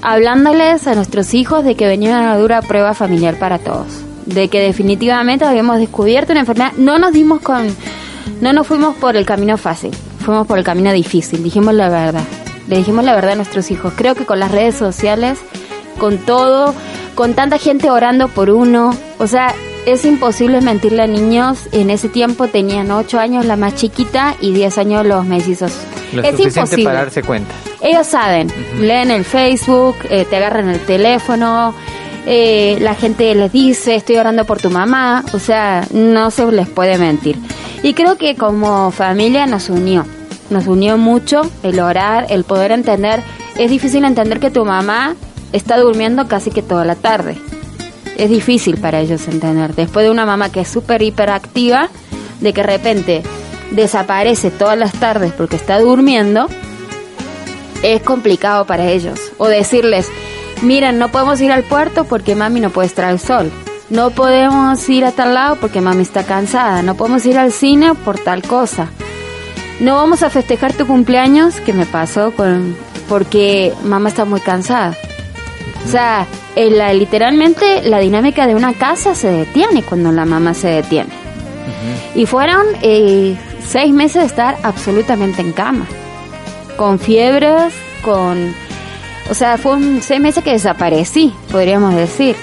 hablándoles 0.00 0.88
a 0.88 0.96
nuestros 0.96 1.34
hijos 1.34 1.62
de 1.64 1.76
que 1.76 1.86
venía 1.86 2.18
una 2.18 2.36
dura 2.36 2.62
prueba 2.62 2.94
familiar 2.94 3.38
para 3.38 3.60
todos 3.60 4.01
de 4.26 4.48
que 4.48 4.60
definitivamente 4.60 5.44
habíamos 5.44 5.78
descubierto 5.78 6.32
una 6.32 6.40
enfermedad. 6.40 6.72
No 6.76 6.98
nos 6.98 7.12
dimos 7.12 7.40
con, 7.40 7.66
no 8.40 8.52
nos 8.52 8.66
fuimos 8.66 8.96
por 8.96 9.16
el 9.16 9.26
camino 9.26 9.56
fácil, 9.56 9.90
fuimos 10.20 10.46
por 10.46 10.58
el 10.58 10.64
camino 10.64 10.92
difícil, 10.92 11.42
dijimos 11.42 11.74
la 11.74 11.88
verdad, 11.88 12.24
le 12.68 12.76
dijimos 12.76 13.04
la 13.04 13.14
verdad 13.14 13.32
a 13.32 13.36
nuestros 13.36 13.70
hijos. 13.70 13.92
Creo 13.96 14.14
que 14.14 14.24
con 14.24 14.38
las 14.38 14.50
redes 14.50 14.74
sociales, 14.74 15.38
con 15.98 16.18
todo, 16.18 16.74
con 17.14 17.34
tanta 17.34 17.58
gente 17.58 17.90
orando 17.90 18.28
por 18.28 18.50
uno, 18.50 18.96
o 19.18 19.26
sea, 19.26 19.54
es 19.86 20.04
imposible 20.04 20.60
mentirle 20.60 21.02
a 21.02 21.06
niños. 21.06 21.68
En 21.72 21.90
ese 21.90 22.08
tiempo 22.08 22.48
tenían 22.48 22.90
8 22.90 23.18
años 23.18 23.44
la 23.44 23.56
más 23.56 23.74
chiquita 23.74 24.36
y 24.40 24.52
10 24.52 24.78
años 24.78 25.06
los 25.06 25.24
mellizos. 25.24 25.72
es 26.12 26.38
imposible. 26.38 26.84
para 26.84 26.98
darse 27.00 27.22
cuenta. 27.22 27.52
Ellos 27.80 28.06
saben, 28.06 28.52
leen 28.78 29.10
el 29.10 29.24
Facebook, 29.24 29.96
eh, 30.08 30.24
te 30.24 30.36
agarran 30.36 30.68
el 30.68 30.78
teléfono, 30.80 31.74
eh, 32.26 32.78
la 32.80 32.94
gente 32.94 33.34
les 33.34 33.52
dice, 33.52 33.96
estoy 33.96 34.16
orando 34.16 34.44
por 34.44 34.60
tu 34.60 34.70
mamá, 34.70 35.24
o 35.32 35.38
sea, 35.38 35.86
no 35.92 36.30
se 36.30 36.50
les 36.52 36.68
puede 36.68 36.98
mentir. 36.98 37.36
Y 37.82 37.94
creo 37.94 38.16
que 38.16 38.36
como 38.36 38.90
familia 38.92 39.46
nos 39.46 39.68
unió, 39.68 40.06
nos 40.50 40.66
unió 40.66 40.98
mucho 40.98 41.42
el 41.62 41.80
orar, 41.80 42.26
el 42.30 42.44
poder 42.44 42.70
entender, 42.70 43.22
es 43.56 43.70
difícil 43.70 44.04
entender 44.04 44.38
que 44.38 44.50
tu 44.50 44.64
mamá 44.64 45.16
está 45.52 45.78
durmiendo 45.78 46.28
casi 46.28 46.50
que 46.50 46.62
toda 46.62 46.84
la 46.84 46.94
tarde. 46.94 47.36
Es 48.16 48.30
difícil 48.30 48.78
para 48.78 49.00
ellos 49.00 49.26
entender. 49.26 49.74
Después 49.74 50.04
de 50.04 50.10
una 50.10 50.26
mamá 50.26 50.50
que 50.50 50.60
es 50.60 50.68
súper 50.68 51.02
hiperactiva, 51.02 51.88
de 52.40 52.52
que 52.52 52.60
de 52.60 52.66
repente 52.66 53.22
desaparece 53.70 54.50
todas 54.50 54.78
las 54.78 54.92
tardes 54.92 55.32
porque 55.32 55.56
está 55.56 55.80
durmiendo, 55.80 56.46
es 57.82 58.02
complicado 58.02 58.64
para 58.64 58.90
ellos. 58.90 59.18
O 59.38 59.48
decirles, 59.48 60.08
miren, 60.62 60.98
no 60.98 61.10
podemos 61.10 61.40
ir 61.40 61.52
al 61.52 61.64
puerto 61.64 62.04
porque 62.04 62.34
mami 62.34 62.60
no 62.60 62.70
puede 62.70 62.86
estar 62.86 63.04
al 63.04 63.20
sol. 63.20 63.50
No 63.90 64.10
podemos 64.10 64.88
ir 64.88 65.04
a 65.04 65.12
tal 65.12 65.34
lado 65.34 65.56
porque 65.56 65.80
mami 65.80 66.02
está 66.02 66.24
cansada. 66.24 66.82
No 66.82 66.96
podemos 66.96 67.26
ir 67.26 67.36
al 67.38 67.52
cine 67.52 67.94
por 67.94 68.18
tal 68.18 68.42
cosa. 68.42 68.88
No 69.80 69.96
vamos 69.96 70.22
a 70.22 70.30
festejar 70.30 70.72
tu 70.72 70.86
cumpleaños, 70.86 71.60
que 71.60 71.72
me 71.72 71.86
pasó 71.86 72.32
con 72.32 72.76
porque 73.08 73.72
mamá 73.84 74.08
está 74.08 74.24
muy 74.24 74.40
cansada. 74.40 74.96
O 75.84 75.88
sea, 75.90 76.26
la, 76.56 76.92
literalmente 76.94 77.82
la 77.82 77.98
dinámica 77.98 78.46
de 78.46 78.54
una 78.54 78.74
casa 78.74 79.14
se 79.14 79.28
detiene 79.28 79.82
cuando 79.82 80.12
la 80.12 80.24
mamá 80.24 80.54
se 80.54 80.68
detiene. 80.68 81.10
Y 82.14 82.26
fueron 82.26 82.64
eh, 82.82 83.36
seis 83.66 83.92
meses 83.92 84.22
de 84.22 84.26
estar 84.26 84.56
absolutamente 84.62 85.42
en 85.42 85.52
cama, 85.52 85.86
con 86.76 86.98
fiebres, 86.98 87.74
con 88.02 88.54
o 89.30 89.34
sea, 89.34 89.58
fue 89.58 89.72
un 89.72 90.02
seis 90.02 90.20
meses 90.20 90.42
que 90.44 90.52
desaparecí, 90.52 91.32
podríamos 91.50 91.94
decir. 91.94 92.36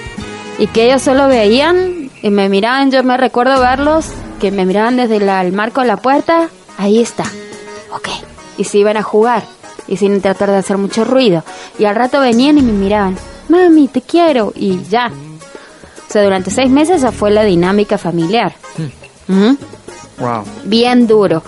Y 0.58 0.66
que 0.66 0.86
ellos 0.86 1.02
solo 1.02 1.28
veían 1.28 2.10
y 2.22 2.30
me 2.30 2.48
miraban, 2.48 2.90
yo 2.90 3.02
me 3.02 3.16
recuerdo 3.16 3.60
verlos, 3.60 4.06
que 4.40 4.50
me 4.50 4.66
miraban 4.66 4.96
desde 4.96 5.16
el 5.16 5.52
marco 5.52 5.80
de 5.80 5.86
la 5.86 5.96
puerta, 5.96 6.48
ahí 6.78 7.00
está, 7.00 7.24
ok. 7.92 8.08
Y 8.58 8.64
se 8.64 8.78
iban 8.78 8.96
a 8.96 9.02
jugar, 9.02 9.44
y 9.86 9.96
sin 9.96 10.20
tratar 10.20 10.50
de 10.50 10.58
hacer 10.58 10.76
mucho 10.76 11.04
ruido. 11.04 11.44
Y 11.78 11.84
al 11.84 11.94
rato 11.94 12.20
venían 12.20 12.58
y 12.58 12.62
me 12.62 12.72
miraban, 12.72 13.16
mami, 13.48 13.88
te 13.88 14.02
quiero, 14.02 14.52
y 14.54 14.82
ya. 14.84 15.10
O 16.08 16.12
sea, 16.12 16.22
durante 16.24 16.50
seis 16.50 16.70
meses 16.70 16.98
esa 16.98 17.12
fue 17.12 17.30
la 17.30 17.44
dinámica 17.44 17.96
familiar. 17.96 18.54
Hmm. 19.28 19.54
Wow. 20.18 20.44
Bien 20.64 21.06
duro. 21.06 21.42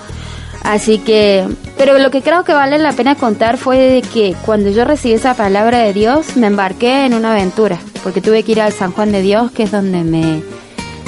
Así 0.62 0.98
que, 0.98 1.46
pero 1.76 1.98
lo 1.98 2.10
que 2.10 2.22
creo 2.22 2.44
que 2.44 2.52
vale 2.52 2.78
la 2.78 2.92
pena 2.92 3.16
contar 3.16 3.58
fue 3.58 4.02
que 4.12 4.36
cuando 4.46 4.70
yo 4.70 4.84
recibí 4.84 5.14
esa 5.14 5.34
palabra 5.34 5.78
de 5.78 5.92
Dios, 5.92 6.36
me 6.36 6.46
embarqué 6.46 7.04
en 7.04 7.14
una 7.14 7.32
aventura, 7.32 7.78
porque 8.04 8.20
tuve 8.20 8.44
que 8.44 8.52
ir 8.52 8.60
al 8.60 8.72
San 8.72 8.92
Juan 8.92 9.10
de 9.10 9.22
Dios, 9.22 9.50
que 9.50 9.64
es 9.64 9.72
donde 9.72 10.04
me 10.04 10.42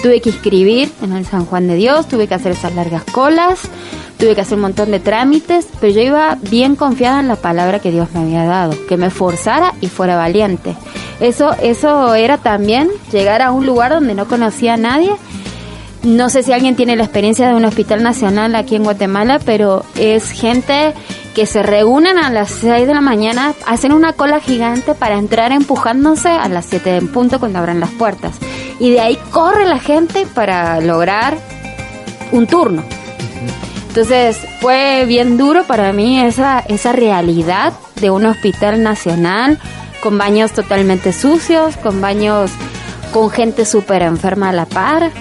tuve 0.02 0.20
que 0.20 0.30
inscribir 0.30 0.90
en 1.02 1.12
el 1.12 1.24
San 1.24 1.46
Juan 1.46 1.68
de 1.68 1.76
Dios, 1.76 2.08
tuve 2.08 2.26
que 2.26 2.34
hacer 2.34 2.52
esas 2.52 2.74
largas 2.74 3.04
colas, 3.04 3.60
tuve 4.18 4.34
que 4.34 4.40
hacer 4.40 4.56
un 4.56 4.62
montón 4.62 4.90
de 4.90 4.98
trámites, 4.98 5.68
pero 5.80 5.92
yo 5.92 6.00
iba 6.02 6.36
bien 6.50 6.74
confiada 6.74 7.20
en 7.20 7.28
la 7.28 7.36
palabra 7.36 7.78
que 7.78 7.92
Dios 7.92 8.08
me 8.12 8.20
había 8.20 8.44
dado, 8.44 8.74
que 8.88 8.96
me 8.96 9.10
forzara 9.10 9.72
y 9.80 9.86
fuera 9.86 10.16
valiente. 10.16 10.74
Eso, 11.20 11.54
eso 11.62 12.14
era 12.14 12.38
también 12.38 12.90
llegar 13.12 13.40
a 13.40 13.52
un 13.52 13.66
lugar 13.66 13.92
donde 13.92 14.14
no 14.14 14.26
conocía 14.26 14.74
a 14.74 14.78
nadie 14.78 15.12
no 16.04 16.28
sé 16.28 16.42
si 16.42 16.52
alguien 16.52 16.76
tiene 16.76 16.96
la 16.96 17.04
experiencia 17.04 17.48
de 17.48 17.54
un 17.54 17.64
hospital 17.64 18.02
nacional 18.02 18.54
aquí 18.54 18.76
en 18.76 18.84
Guatemala, 18.84 19.40
pero 19.44 19.84
es 19.96 20.30
gente 20.30 20.92
que 21.34 21.46
se 21.46 21.62
reúnen 21.62 22.18
a 22.18 22.30
las 22.30 22.50
6 22.50 22.86
de 22.86 22.94
la 22.94 23.00
mañana, 23.00 23.54
hacen 23.66 23.92
una 23.92 24.12
cola 24.12 24.38
gigante 24.40 24.94
para 24.94 25.16
entrar 25.16 25.50
empujándose 25.50 26.28
a 26.28 26.48
las 26.48 26.66
7 26.66 26.96
en 26.96 27.08
punto 27.08 27.40
cuando 27.40 27.58
abran 27.58 27.80
las 27.80 27.90
puertas. 27.90 28.36
Y 28.78 28.90
de 28.90 29.00
ahí 29.00 29.18
corre 29.30 29.66
la 29.66 29.78
gente 29.78 30.26
para 30.32 30.80
lograr 30.80 31.36
un 32.32 32.46
turno. 32.46 32.84
Entonces 33.88 34.38
fue 34.60 35.04
bien 35.06 35.36
duro 35.38 35.64
para 35.64 35.92
mí 35.92 36.20
esa, 36.20 36.60
esa 36.60 36.92
realidad 36.92 37.72
de 38.00 38.10
un 38.10 38.26
hospital 38.26 38.82
nacional 38.82 39.58
con 40.02 40.18
baños 40.18 40.52
totalmente 40.52 41.12
sucios, 41.12 41.76
con 41.76 42.00
baños 42.00 42.50
con 43.12 43.30
gente 43.30 43.64
súper 43.64 44.02
enferma 44.02 44.50
a 44.50 44.52
la 44.52 44.66
par 44.66 45.12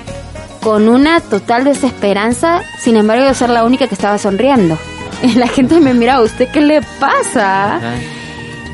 con 0.64 0.88
una 0.88 1.20
total 1.20 1.66
desesperanza, 1.66 2.62
sin 2.80 2.96
embargo 2.96 3.26
yo 3.26 3.34
ser 3.34 3.50
la 3.50 3.66
única 3.66 3.88
que 3.88 3.96
estaba 3.96 4.18
sonriendo. 4.18 4.78
Y 5.22 5.34
la 5.36 5.48
gente 5.48 5.80
me 5.80 5.94
miraba, 5.94 6.24
¿usted 6.24 6.50
qué 6.52 6.62
le 6.62 6.82
pasa? 7.00 7.80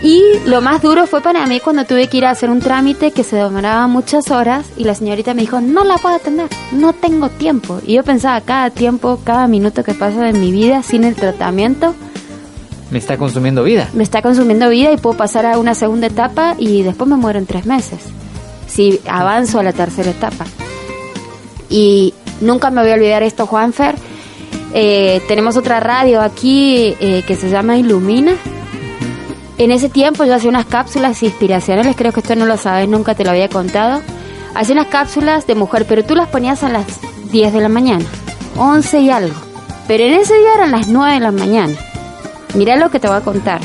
Y 0.01 0.23
lo 0.45 0.61
más 0.61 0.81
duro 0.81 1.07
fue 1.07 1.19
para 1.21 1.45
mí 1.45 1.59
cuando 1.59 1.83
tuve 1.83 2.07
que 2.07 2.17
ir 2.17 2.25
a 2.25 2.29
hacer 2.29 2.49
un 2.49 2.59
trámite 2.59 3.11
que 3.11 3.23
se 3.23 3.35
demoraba 3.35 3.87
muchas 3.87 4.31
horas 4.31 4.65
y 4.77 4.85
la 4.85 4.95
señorita 4.95 5.33
me 5.33 5.41
dijo, 5.41 5.59
no 5.59 5.83
la 5.83 5.97
puedo 5.97 6.15
atender, 6.15 6.47
no 6.71 6.93
tengo 6.93 7.29
tiempo. 7.29 7.81
Y 7.85 7.95
yo 7.95 8.03
pensaba, 8.03 8.39
cada 8.41 8.69
tiempo, 8.69 9.19
cada 9.23 9.47
minuto 9.47 9.83
que 9.83 9.93
pasa 9.93 10.29
en 10.29 10.39
mi 10.39 10.51
vida 10.51 10.83
sin 10.83 11.03
el 11.03 11.15
tratamiento, 11.15 11.95
me 12.91 12.97
está 12.97 13.17
consumiendo 13.17 13.63
vida. 13.63 13.87
Me 13.93 14.03
está 14.03 14.21
consumiendo 14.21 14.69
vida 14.69 14.91
y 14.91 14.97
puedo 14.97 15.17
pasar 15.17 15.45
a 15.45 15.59
una 15.59 15.75
segunda 15.75 16.07
etapa 16.07 16.55
y 16.57 16.81
después 16.81 17.07
me 17.09 17.17
muero 17.17 17.37
en 17.37 17.45
tres 17.45 17.65
meses. 17.65 17.99
Si 18.67 18.99
avanzo 19.07 19.59
a 19.59 19.63
la 19.63 19.73
tercera 19.73 20.09
etapa. 20.09 20.45
Y 21.69 22.13
nunca 22.41 22.71
me 22.71 22.81
voy 22.81 22.91
a 22.91 22.95
olvidar 22.95 23.23
esto, 23.23 23.45
Juanfer. 23.45 23.95
Eh, 24.73 25.21
tenemos 25.27 25.57
otra 25.57 25.79
radio 25.79 26.21
aquí 26.21 26.95
eh, 26.99 27.23
que 27.25 27.35
se 27.35 27.49
llama 27.49 27.77
Ilumina. 27.77 28.33
En 29.57 29.71
ese 29.71 29.89
tiempo 29.89 30.23
yo 30.23 30.35
hacía 30.35 30.49
unas 30.49 30.65
cápsulas 30.65 31.21
inspiracionales, 31.21 31.95
creo 31.95 32.13
que 32.13 32.21
esto 32.21 32.35
no 32.35 32.45
lo 32.45 32.55
sabes, 32.55 32.87
nunca 32.87 33.13
te 33.13 33.23
lo 33.23 33.31
había 33.31 33.49
contado. 33.49 34.01
Hacía 34.55 34.73
unas 34.73 34.87
cápsulas 34.87 35.45
de 35.47 35.55
mujer, 35.55 35.85
pero 35.87 36.03
tú 36.03 36.15
las 36.15 36.29
ponías 36.29 36.63
a 36.63 36.69
las 36.69 36.85
10 37.31 37.53
de 37.53 37.61
la 37.61 37.69
mañana, 37.69 38.05
11 38.57 38.99
y 38.99 39.09
algo. 39.09 39.35
Pero 39.87 40.03
en 40.05 40.13
ese 40.13 40.37
día 40.37 40.53
eran 40.55 40.71
las 40.71 40.87
9 40.87 41.13
de 41.15 41.19
la 41.19 41.31
mañana. 41.31 41.75
Mira 42.55 42.77
lo 42.77 42.89
que 42.89 42.99
te 42.99 43.07
voy 43.07 43.17
a 43.17 43.21
contar. 43.21 43.59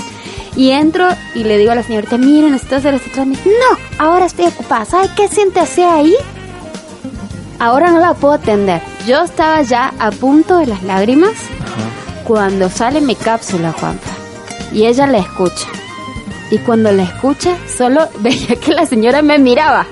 Y 0.56 0.70
entro 0.70 1.08
y 1.34 1.44
le 1.44 1.58
digo 1.58 1.72
a 1.72 1.74
la 1.74 1.82
señorita, 1.82 2.16
miren, 2.16 2.52
necesito 2.52 2.76
hacer 2.76 2.94
este 2.94 3.10
trámite. 3.10 3.48
No, 3.48 4.04
ahora 4.04 4.26
estoy 4.26 4.46
ocupada. 4.46 4.84
¿Sabe 4.84 5.08
qué 5.16 5.28
siente 5.28 5.60
hacer 5.60 5.86
ahí? 5.86 6.14
Ahora 7.64 7.90
no 7.90 7.98
la 7.98 8.14
puedo 8.14 8.34
atender. 8.34 8.82
Yo 9.06 9.22
estaba 9.22 9.62
ya 9.62 9.92
a 9.98 10.10
punto 10.10 10.58
de 10.58 10.66
las 10.66 10.82
lágrimas 10.82 11.32
cuando 12.24 12.68
sale 12.68 13.00
mi 13.00 13.14
cápsula, 13.14 13.72
Juanpa. 13.72 14.10
Y 14.72 14.86
ella 14.86 15.06
la 15.06 15.18
escucha. 15.18 15.66
Y 16.50 16.58
cuando 16.58 16.92
la 16.92 17.04
escucha, 17.04 17.56
solo 17.66 18.08
veía 18.20 18.56
que 18.56 18.72
la 18.72 18.86
señora 18.86 19.22
me 19.22 19.38
miraba. 19.38 19.86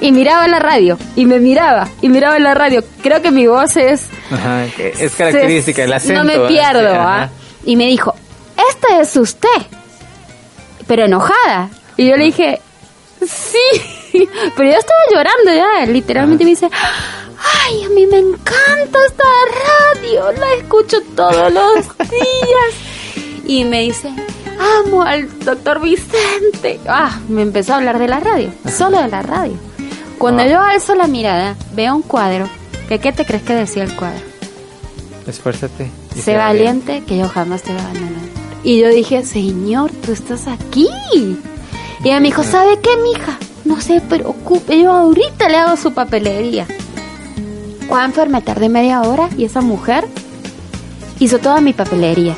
Y 0.00 0.12
miraba 0.12 0.46
la 0.46 0.58
radio. 0.58 0.98
Y 1.16 1.26
me 1.26 1.40
miraba. 1.40 1.88
Y 2.00 2.08
miraba 2.08 2.38
la 2.38 2.54
radio. 2.54 2.84
Creo 3.02 3.22
que 3.22 3.30
mi 3.30 3.46
voz 3.46 3.76
es... 3.76 4.06
es 4.78 5.14
característica, 5.14 5.82
el 5.82 5.92
acento. 5.92 6.22
No 6.22 6.24
me 6.24 6.46
pierdo, 6.46 6.94
¿ah? 6.94 7.28
Y 7.64 7.76
me 7.76 7.86
dijo, 7.86 8.14
esta 8.70 9.00
es 9.00 9.16
usted. 9.16 9.48
Pero 10.86 11.06
enojada. 11.06 11.70
Y 11.96 12.08
yo 12.08 12.16
le 12.16 12.24
dije, 12.24 12.60
sí. 13.26 13.58
Pero 14.56 14.70
yo 14.70 14.76
estaba 14.78 15.00
llorando 15.12 15.54
ya. 15.54 15.86
Literalmente 15.86 16.44
me 16.44 16.50
dice, 16.50 16.70
ay, 17.64 17.84
a 17.84 17.88
mí 17.90 18.06
me 18.06 18.18
encanta 18.18 18.98
esta 19.06 19.24
radio, 19.94 20.32
la 20.32 20.54
escucho 20.54 20.98
todos 21.14 21.52
los 21.52 21.98
días. 22.10 23.44
Y 23.44 23.64
me 23.64 23.82
dice, 23.82 24.12
amo 24.84 25.02
al 25.02 25.38
doctor 25.40 25.80
Vicente. 25.80 26.80
Ah, 26.88 27.20
me 27.28 27.42
empezó 27.42 27.74
a 27.74 27.76
hablar 27.76 27.98
de 27.98 28.08
la 28.08 28.20
radio, 28.20 28.50
solo 28.76 29.00
de 29.00 29.08
la 29.08 29.22
radio. 29.22 29.56
Cuando 30.18 30.44
yo 30.46 30.60
alzo 30.60 30.94
la 30.94 31.06
mirada, 31.06 31.56
veo 31.74 31.94
un 31.94 32.02
cuadro 32.02 32.48
¿Qué, 32.88 33.00
¿Qué 33.00 33.12
te 33.12 33.24
crees 33.24 33.42
que 33.42 33.54
decía 33.54 33.82
el 33.82 33.94
cuadro? 33.96 34.24
Esfuérzate. 35.26 35.90
Sé 36.22 36.36
valiente, 36.36 37.02
que 37.04 37.18
yo 37.18 37.28
jamás 37.28 37.62
te 37.62 37.72
voy 37.72 37.80
a 37.80 37.84
abandonar. 37.84 38.22
Y 38.62 38.80
yo 38.80 38.88
dije, 38.88 39.24
Señor, 39.24 39.90
tú 39.90 40.12
estás 40.12 40.46
aquí. 40.46 40.88
Y 41.12 41.36
ella 42.04 42.20
me 42.20 42.28
dijo, 42.28 42.44
¿sabe 42.44 42.78
qué, 42.80 42.90
mija? 43.02 43.38
No 43.64 43.80
se 43.80 44.00
preocupe, 44.00 44.80
yo 44.80 44.92
ahorita 44.92 45.48
le 45.48 45.56
hago 45.56 45.76
su 45.76 45.92
papelería. 45.94 46.66
Juanfer, 47.88 48.28
me 48.28 48.42
tardé 48.42 48.68
media 48.68 49.02
hora 49.02 49.28
y 49.36 49.44
esa 49.44 49.60
mujer 49.60 50.04
hizo 51.18 51.38
toda 51.38 51.60
mi 51.60 51.72
papelería. 51.72 52.36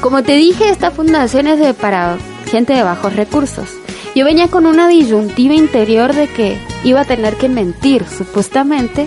Como 0.00 0.22
te 0.22 0.36
dije, 0.36 0.70
esta 0.70 0.90
fundación 0.90 1.46
es 1.46 1.58
de, 1.58 1.74
para 1.74 2.18
gente 2.50 2.74
de 2.74 2.82
bajos 2.82 3.16
recursos. 3.16 3.70
Yo 4.14 4.24
venía 4.24 4.48
con 4.48 4.66
una 4.66 4.86
disyuntiva 4.86 5.54
interior 5.54 6.14
de 6.14 6.28
que 6.28 6.58
iba 6.84 7.00
a 7.00 7.04
tener 7.04 7.36
que 7.36 7.48
mentir, 7.48 8.06
supuestamente, 8.06 9.06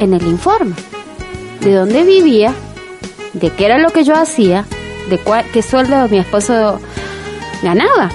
en 0.00 0.12
el 0.12 0.26
informe. 0.26 0.74
De 1.60 1.72
dónde 1.72 2.04
vivía, 2.04 2.52
de 3.32 3.50
qué 3.50 3.66
era 3.66 3.78
lo 3.78 3.90
que 3.90 4.04
yo 4.04 4.14
hacía, 4.14 4.66
de 5.08 5.18
cuál, 5.18 5.44
qué 5.52 5.62
sueldo 5.62 6.08
mi 6.08 6.18
esposo 6.18 6.80
ganaba. 7.62 8.10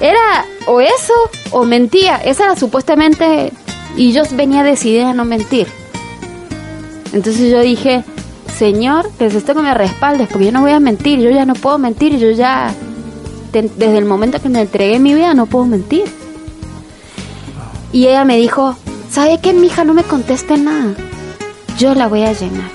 Era 0.00 0.46
o 0.66 0.80
eso 0.80 1.14
o 1.50 1.64
mentía. 1.64 2.16
Esa 2.16 2.44
era 2.44 2.56
supuestamente... 2.56 3.52
Y 3.96 4.12
yo 4.12 4.22
venía 4.32 4.62
decidida 4.62 5.10
a 5.10 5.14
no 5.14 5.24
mentir. 5.24 5.66
Entonces 7.12 7.50
yo 7.50 7.60
dije, 7.60 8.04
Señor, 8.56 9.10
necesito 9.18 9.54
que 9.54 9.62
me 9.62 9.74
respaldes 9.74 10.28
porque 10.28 10.46
yo 10.46 10.52
no 10.52 10.60
voy 10.60 10.72
a 10.72 10.80
mentir. 10.80 11.18
Yo 11.20 11.30
ya 11.30 11.44
no 11.44 11.54
puedo 11.54 11.78
mentir. 11.78 12.18
Yo 12.18 12.30
ya, 12.30 12.72
desde 13.52 13.98
el 13.98 14.04
momento 14.04 14.40
que 14.40 14.48
me 14.48 14.60
entregué 14.60 14.98
mi 14.98 15.14
vida, 15.14 15.34
no 15.34 15.46
puedo 15.46 15.64
mentir. 15.64 16.04
Y 17.92 18.06
ella 18.06 18.24
me 18.24 18.36
dijo, 18.36 18.76
¿sabe 19.10 19.40
qué, 19.40 19.52
mija? 19.52 19.84
No 19.84 19.94
me 19.94 20.04
conteste 20.04 20.56
nada. 20.56 20.94
Yo 21.78 21.94
la 21.94 22.06
voy 22.06 22.22
a 22.22 22.32
llenar. 22.32 22.70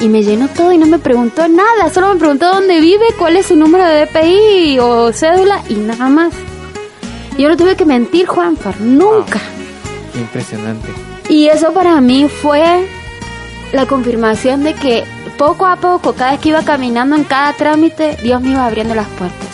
Y 0.00 0.08
me 0.08 0.22
llenó 0.22 0.48
todo 0.48 0.72
y 0.72 0.78
no 0.78 0.86
me 0.86 0.98
preguntó 0.98 1.46
nada. 1.48 1.92
Solo 1.92 2.12
me 2.12 2.18
preguntó 2.18 2.48
dónde 2.52 2.80
vive, 2.80 3.04
cuál 3.18 3.36
es 3.36 3.46
su 3.46 3.56
número 3.56 3.84
de 3.84 4.06
DPI 4.06 4.78
o 4.78 5.12
cédula 5.12 5.62
y 5.68 5.74
nada 5.74 6.08
más. 6.08 6.32
Yo 7.38 7.48
no 7.48 7.56
tuve 7.56 7.76
que 7.76 7.84
mentir, 7.84 8.26
Juanfar, 8.26 8.80
nunca. 8.80 9.40
Impresionante. 10.14 10.88
Y 11.28 11.48
eso 11.48 11.72
para 11.72 12.00
mí 12.00 12.28
fue 12.28 12.86
la 13.72 13.86
confirmación 13.86 14.62
de 14.62 14.74
que 14.74 15.04
poco 15.36 15.66
a 15.66 15.76
poco, 15.76 16.12
cada 16.12 16.32
vez 16.32 16.40
que 16.40 16.50
iba 16.50 16.62
caminando 16.62 17.16
en 17.16 17.24
cada 17.24 17.52
trámite, 17.54 18.16
Dios 18.22 18.40
me 18.40 18.50
iba 18.50 18.66
abriendo 18.66 18.94
las 18.94 19.08
puertas. 19.08 19.48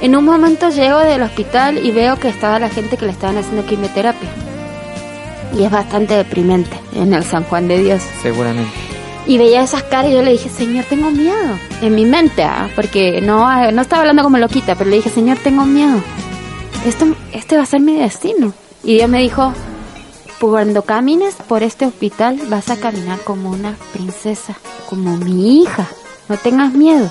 En 0.00 0.14
un 0.14 0.24
momento 0.24 0.68
llego 0.68 0.98
del 0.98 1.22
hospital 1.22 1.84
y 1.84 1.90
veo 1.90 2.18
que 2.18 2.28
estaba 2.28 2.58
la 2.58 2.68
gente 2.68 2.96
que 2.96 3.06
le 3.06 3.12
estaban 3.12 3.38
haciendo 3.38 3.66
quimioterapia. 3.66 4.28
Y 5.56 5.64
es 5.64 5.70
bastante 5.70 6.14
deprimente 6.14 6.76
en 6.94 7.14
el 7.14 7.24
San 7.24 7.44
Juan 7.44 7.66
de 7.66 7.78
Dios. 7.78 8.02
Seguramente. 8.22 8.70
Y 9.26 9.38
veía 9.38 9.62
esas 9.62 9.82
caras 9.84 10.10
y 10.10 10.14
yo 10.14 10.22
le 10.22 10.32
dije, 10.32 10.48
Señor, 10.48 10.84
tengo 10.84 11.10
miedo. 11.10 11.58
En 11.82 11.94
mi 11.94 12.04
mente, 12.04 12.44
ah, 12.44 12.68
porque 12.76 13.20
no, 13.20 13.48
no 13.72 13.82
estaba 13.82 14.02
hablando 14.02 14.22
como 14.22 14.38
loquita, 14.38 14.76
pero 14.76 14.90
le 14.90 14.96
dije, 14.96 15.10
Señor, 15.10 15.38
tengo 15.38 15.64
miedo. 15.64 16.00
Esto, 16.86 17.06
este 17.32 17.56
va 17.56 17.62
a 17.62 17.66
ser 17.66 17.80
mi 17.80 17.96
destino. 17.96 18.52
Y 18.84 18.94
Dios 18.94 19.08
me 19.08 19.20
dijo, 19.20 19.52
cuando 20.40 20.82
camines 20.82 21.34
por 21.34 21.62
este 21.62 21.86
hospital 21.86 22.40
vas 22.48 22.70
a 22.70 22.76
caminar 22.76 23.20
como 23.20 23.50
una 23.50 23.76
princesa, 23.92 24.56
como 24.88 25.16
mi 25.16 25.62
hija. 25.62 25.86
No 26.28 26.36
tengas 26.36 26.72
miedo. 26.72 27.10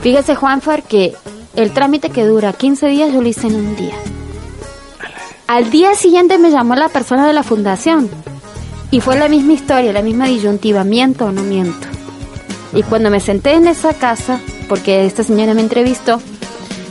Fíjese, 0.00 0.34
Juanfer, 0.34 0.82
que 0.82 1.14
el 1.54 1.72
trámite 1.72 2.10
que 2.10 2.24
dura 2.24 2.52
15 2.52 2.88
días 2.88 3.12
yo 3.12 3.20
lo 3.20 3.28
hice 3.28 3.48
en 3.48 3.56
un 3.56 3.76
día. 3.76 3.94
Al 5.46 5.70
día 5.70 5.94
siguiente 5.94 6.38
me 6.38 6.50
llamó 6.50 6.74
la 6.76 6.88
persona 6.88 7.26
de 7.26 7.34
la 7.34 7.42
fundación 7.42 8.08
y 8.90 9.00
fue 9.00 9.18
la 9.18 9.28
misma 9.28 9.52
historia, 9.52 9.92
la 9.92 10.02
misma 10.02 10.26
disyuntiva, 10.26 10.84
miento 10.84 11.26
o 11.26 11.32
no 11.32 11.42
miento. 11.42 11.86
Y 12.72 12.82
cuando 12.84 13.10
me 13.10 13.20
senté 13.20 13.52
en 13.52 13.66
esa 13.66 13.92
casa, 13.92 14.40
porque 14.68 15.04
esta 15.04 15.24
señora 15.24 15.52
me 15.52 15.60
entrevistó, 15.60 16.20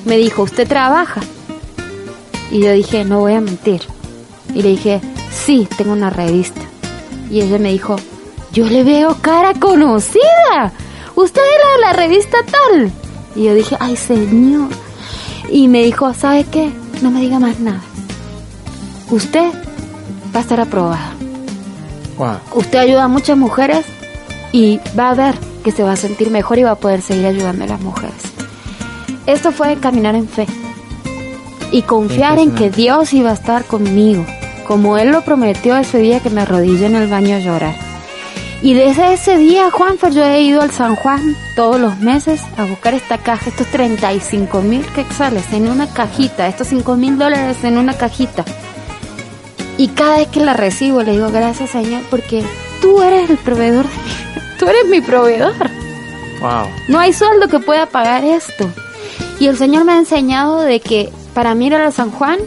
me 0.05 0.17
dijo, 0.17 0.43
¿usted 0.43 0.67
trabaja? 0.67 1.21
Y 2.51 2.59
yo 2.61 2.71
dije, 2.71 3.03
no 3.03 3.19
voy 3.19 3.33
a 3.33 3.41
mentir. 3.41 3.81
Y 4.53 4.61
le 4.61 4.69
dije, 4.69 5.01
sí, 5.31 5.67
tengo 5.77 5.93
una 5.93 6.09
revista. 6.09 6.61
Y 7.29 7.41
ella 7.41 7.57
me 7.57 7.71
dijo, 7.71 7.95
yo 8.51 8.65
le 8.65 8.83
veo 8.83 9.15
cara 9.21 9.53
conocida. 9.53 10.73
Usted 11.15 11.41
era 11.41 11.75
de 11.75 11.81
la 11.81 11.93
revista 11.93 12.37
tal. 12.43 12.91
Y 13.35 13.45
yo 13.45 13.53
dije, 13.53 13.77
ay 13.79 13.95
señor. 13.95 14.69
Y 15.49 15.67
me 15.67 15.83
dijo, 15.83 16.13
¿sabe 16.13 16.45
qué? 16.45 16.71
No 17.01 17.11
me 17.11 17.21
diga 17.21 17.39
más 17.39 17.59
nada. 17.59 17.81
Usted 19.09 19.51
va 20.33 20.39
a 20.39 20.43
estar 20.43 20.59
aprobada. 20.59 21.13
Wow. 22.17 22.37
Usted 22.55 22.79
ayuda 22.79 23.05
a 23.05 23.07
muchas 23.07 23.37
mujeres 23.37 23.85
y 24.51 24.79
va 24.97 25.09
a 25.09 25.15
ver 25.15 25.35
que 25.63 25.71
se 25.71 25.83
va 25.83 25.93
a 25.93 25.97
sentir 25.97 26.29
mejor 26.29 26.59
y 26.59 26.63
va 26.63 26.71
a 26.71 26.75
poder 26.75 27.01
seguir 27.01 27.25
ayudando 27.25 27.63
a 27.63 27.67
las 27.67 27.81
mujeres. 27.81 28.21
Esto 29.25 29.51
fue 29.51 29.77
caminar 29.77 30.15
en 30.15 30.27
fe 30.27 30.47
y 31.71 31.83
confiar 31.83 32.39
en 32.39 32.51
que 32.51 32.69
Dios 32.69 33.13
iba 33.13 33.31
a 33.31 33.33
estar 33.33 33.65
conmigo, 33.65 34.25
como 34.67 34.97
Él 34.97 35.11
lo 35.11 35.21
prometió 35.21 35.77
ese 35.77 35.99
día 35.99 36.19
que 36.19 36.29
me 36.29 36.41
arrodillé 36.41 36.85
en 36.85 36.95
el 36.95 37.09
baño 37.09 37.35
a 37.35 37.39
llorar. 37.39 37.75
Y 38.63 38.75
desde 38.75 39.13
ese 39.13 39.37
día, 39.37 39.71
Juanfer, 39.71 40.13
yo 40.13 40.23
he 40.23 40.41
ido 40.43 40.61
al 40.61 40.69
San 40.69 40.95
Juan 40.95 41.35
todos 41.55 41.79
los 41.79 41.97
meses 41.97 42.41
a 42.57 42.65
buscar 42.65 42.93
esta 42.93 43.17
caja, 43.17 43.49
estos 43.49 43.65
35 43.67 44.61
mil 44.61 44.85
quetzales 44.85 45.51
en 45.51 45.67
una 45.67 45.87
cajita, 45.87 46.47
estos 46.47 46.67
5 46.67 46.95
mil 46.95 47.17
dólares 47.17 47.57
en 47.63 47.79
una 47.79 47.95
cajita. 47.95 48.45
Y 49.77 49.87
cada 49.87 50.17
vez 50.17 50.27
que 50.27 50.41
la 50.41 50.53
recibo 50.53 51.01
le 51.01 51.13
digo 51.13 51.31
gracias 51.31 51.71
Señor 51.71 52.03
porque 52.11 52.45
tú 52.81 53.01
eres 53.01 53.31
el 53.31 53.37
proveedor 53.37 53.87
de 53.87 53.95
mi, 53.95 54.57
tú 54.59 54.67
eres 54.67 54.85
mi 54.87 55.01
proveedor. 55.01 55.55
Wow. 56.39 56.67
No 56.87 56.99
hay 56.99 57.13
sueldo 57.13 57.47
que 57.47 57.59
pueda 57.59 57.87
pagar 57.87 58.23
esto. 58.23 58.69
Y 59.39 59.47
el 59.47 59.57
Señor 59.57 59.85
me 59.85 59.93
ha 59.93 59.97
enseñado 59.97 60.61
de 60.61 60.79
que 60.79 61.09
para 61.33 61.55
mí 61.55 61.67
ir 61.67 61.75
a 61.75 61.91
San 61.91 62.11
Juan, 62.11 62.39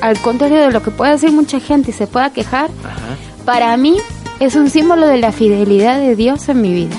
al 0.00 0.18
contrario 0.20 0.58
de 0.58 0.70
lo 0.70 0.82
que 0.82 0.90
puede 0.90 1.12
decir 1.12 1.32
mucha 1.32 1.60
gente 1.60 1.90
y 1.90 1.94
se 1.94 2.06
pueda 2.06 2.30
quejar, 2.30 2.70
Ajá. 2.84 3.16
para 3.44 3.76
mí 3.76 3.96
es 4.40 4.54
un 4.56 4.70
símbolo 4.70 5.06
de 5.06 5.18
la 5.18 5.32
fidelidad 5.32 5.98
de 5.98 6.16
Dios 6.16 6.48
en 6.48 6.60
mi 6.60 6.72
vida. 6.72 6.96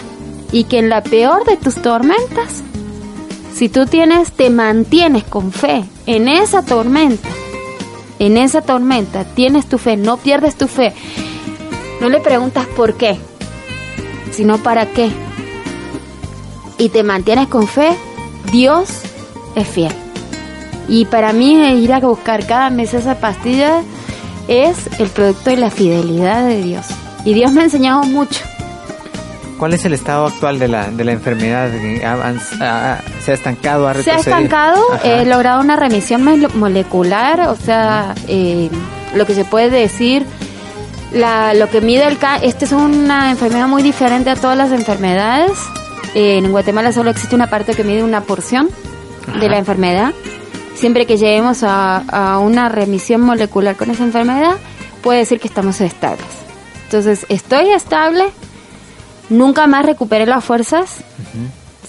Y 0.52 0.64
que 0.64 0.80
en 0.80 0.90
la 0.90 1.04
peor 1.04 1.44
de 1.46 1.58
tus 1.58 1.76
tormentas, 1.76 2.64
si 3.54 3.70
tú 3.70 3.86
tienes, 3.86 4.32
te 4.32 4.50
mantienes 4.50 5.24
con 5.24 5.52
fe 5.52 5.84
en 6.06 6.28
esa 6.28 6.64
tormenta, 6.64 7.28
en 8.20 8.38
esa 8.38 8.62
tormenta, 8.62 9.26
tienes 9.26 9.68
tu 9.68 9.78
fe, 9.78 9.98
no 9.98 10.18
pierdes 10.18 10.56
tu 10.56 10.68
fe. 10.68 10.94
No 12.00 12.10
le 12.10 12.20
preguntas 12.20 12.66
por 12.68 12.96
qué, 12.96 13.18
sino 14.32 14.58
para 14.60 14.86
qué. 14.86 15.10
Y 16.78 16.90
te 16.90 17.04
mantienes 17.04 17.48
con 17.48 17.68
fe, 17.68 17.90
Dios 18.52 18.90
es 19.56 19.68
fiel. 19.68 19.92
Y 20.88 21.06
para 21.06 21.34
mí 21.34 21.54
ir 21.84 21.94
a 21.94 22.00
buscar 22.00 22.46
cada 22.46 22.70
mes 22.70 22.94
esa 22.94 23.16
pastilla 23.20 23.82
es 24.48 24.78
el 25.00 25.10
producto 25.10 25.50
de 25.50 25.58
la 25.58 25.70
fidelidad 25.72 26.46
de 26.48 26.62
Dios. 26.62 26.86
Y 27.26 27.34
Dios 27.34 27.52
me 27.52 27.62
ha 27.62 27.64
enseñado 27.66 28.04
mucho. 28.04 28.40
¿Cuál 29.60 29.74
es 29.74 29.84
el 29.86 29.94
estado 29.94 30.28
actual 30.28 30.60
de 30.60 30.68
la, 30.68 30.90
de 30.92 31.04
la 31.04 31.12
enfermedad? 31.14 31.70
¿Ha- 32.06 32.28
han- 32.28 32.40
ha- 32.62 33.00
¿Se 33.26 33.32
ha 33.32 33.34
estancado? 33.34 33.88
¿Ha 33.88 33.96
Se 33.96 34.12
ha 34.12 34.18
estancado, 34.18 34.82
he 35.04 35.26
logrado 35.26 35.60
una 35.62 35.76
remisión 35.76 36.24
mole- 36.24 36.48
molecular, 36.54 37.42
o 37.50 37.56
sea, 37.56 38.14
eh, 38.28 38.70
lo 39.16 39.26
que 39.26 39.34
se 39.34 39.46
puede 39.46 39.72
decir, 39.72 40.26
la, 41.12 41.54
lo 41.56 41.70
que 41.70 41.82
mide 41.82 42.06
el 42.08 42.18
cáncer, 42.20 42.48
esta 42.50 42.66
es 42.66 42.72
una 42.72 43.32
enfermedad 43.32 43.68
muy 43.68 43.82
diferente 43.82 44.30
a 44.30 44.36
todas 44.36 44.56
las 44.58 44.72
enfermedades. 44.72 45.54
Eh, 46.14 46.38
en 46.38 46.52
Guatemala 46.52 46.92
solo 46.92 47.10
existe 47.10 47.36
una 47.36 47.48
parte 47.50 47.74
que 47.74 47.84
mide 47.84 48.04
una 48.04 48.22
porción 48.22 48.70
de 49.40 49.50
la 49.50 49.58
enfermedad. 49.58 50.14
Siempre 50.78 51.06
que 51.06 51.18
lleguemos 51.18 51.64
a, 51.64 51.98
a 51.98 52.40
una 52.40 52.70
remisión 52.70 53.22
molecular 53.22 53.76
con 53.76 53.90
esa 53.90 54.04
enfermedad, 54.04 54.58
puede 55.02 55.20
decir 55.20 55.40
que 55.40 55.48
estamos 55.48 55.82
estables. 55.82 56.28
Entonces, 56.84 57.26
estoy 57.30 57.72
estable, 57.72 58.30
nunca 59.30 59.68
más 59.68 59.86
recuperé 59.86 60.26
las 60.26 60.44
fuerzas, 60.46 60.98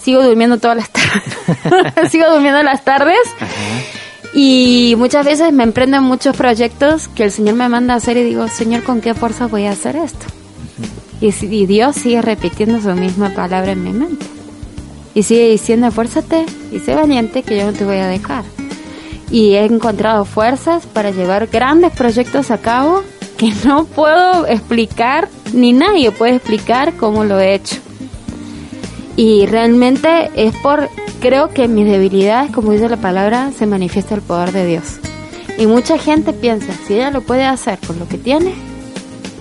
sigo 0.01 0.23
durmiendo 0.23 0.57
todas 0.57 0.77
las 0.77 0.89
tardes, 0.89 2.11
sigo 2.11 2.29
durmiendo 2.29 2.61
las 2.63 2.83
tardes 2.83 3.19
y 4.33 4.95
muchas 4.97 5.25
veces 5.25 5.51
me 5.53 5.63
emprendo 5.63 5.97
en 5.97 6.03
muchos 6.03 6.35
proyectos 6.35 7.07
que 7.07 7.23
el 7.23 7.31
Señor 7.31 7.55
me 7.55 7.69
manda 7.69 7.93
a 7.93 7.97
hacer 7.97 8.17
y 8.17 8.23
digo, 8.23 8.47
Señor, 8.47 8.83
¿con 8.83 9.01
qué 9.01 9.13
fuerza 9.13 9.47
voy 9.47 9.65
a 9.65 9.71
hacer 9.71 9.95
esto? 9.95 10.25
Y, 11.21 11.27
y 11.27 11.65
Dios 11.65 11.95
sigue 11.95 12.21
repitiendo 12.21 12.81
su 12.81 12.89
misma 12.99 13.29
palabra 13.29 13.71
en 13.71 13.83
mi 13.83 13.91
mente. 13.91 14.25
Y 15.13 15.23
sigue 15.23 15.49
diciendo, 15.49 15.87
esfuérzate 15.87 16.45
y 16.71 16.79
sé 16.79 16.95
valiente 16.95 17.43
que 17.43 17.57
yo 17.57 17.65
no 17.65 17.73
te 17.73 17.83
voy 17.83 17.97
a 17.97 18.07
dejar. 18.07 18.43
Y 19.31 19.55
he 19.55 19.65
encontrado 19.65 20.25
fuerzas 20.25 20.85
para 20.85 21.11
llevar 21.11 21.47
grandes 21.47 21.91
proyectos 21.91 22.51
a 22.51 22.57
cabo 22.57 23.03
que 23.37 23.53
no 23.65 23.85
puedo 23.85 24.45
explicar, 24.47 25.29
ni 25.53 25.73
nadie 25.73 26.11
puede 26.11 26.35
explicar 26.35 26.93
cómo 26.97 27.23
lo 27.23 27.39
he 27.39 27.55
hecho. 27.55 27.77
Y 29.15 29.45
realmente 29.47 30.29
es 30.35 30.55
por, 30.57 30.89
creo 31.19 31.49
que 31.49 31.67
mis 31.67 31.85
debilidades, 31.85 32.51
como 32.51 32.71
dice 32.71 32.87
la 32.87 32.97
palabra, 32.97 33.51
se 33.51 33.65
manifiesta 33.65 34.15
el 34.15 34.21
poder 34.21 34.51
de 34.51 34.65
Dios. 34.65 34.99
Y 35.57 35.65
mucha 35.65 35.97
gente 35.97 36.31
piensa, 36.31 36.71
si 36.87 36.93
ella 36.93 37.11
lo 37.11 37.21
puede 37.21 37.43
hacer 37.43 37.79
con 37.85 37.99
lo 37.99 38.07
que 38.07 38.17
tiene, 38.17 38.53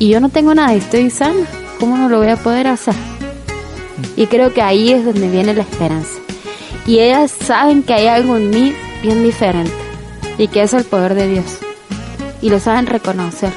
y 0.01 0.09
yo 0.09 0.21
no 0.21 0.31
tengo 0.31 0.55
nada 0.55 0.75
y 0.75 0.79
estoy 0.79 1.11
sana, 1.11 1.47
¿cómo 1.79 1.97
no 1.97 2.09
lo 2.09 2.19
voy 2.19 2.29
a 2.29 2.37
poder 2.37 2.67
hacer? 2.67 2.95
Y 4.17 4.27
creo 4.27 4.53
que 4.53 4.63
ahí 4.63 4.91
es 4.91 5.05
donde 5.05 5.29
viene 5.29 5.55
la 5.55 5.63
esperanza. 5.63 6.19
Y 6.87 7.01
ellas 7.01 7.31
saben 7.31 7.83
que 7.83 7.95
hay 7.95 8.07
algo 8.07 8.37
en 8.37 8.51
mí 8.51 8.75
bien 9.03 9.23
diferente 9.23 9.73
y 10.39 10.49
que 10.49 10.63
es 10.63 10.73
el 10.73 10.85
poder 10.85 11.15
de 11.15 11.29
Dios. 11.29 11.59
Y 12.41 12.51
lo 12.51 12.61
saben 12.61 12.87
reconocer. 12.87 13.53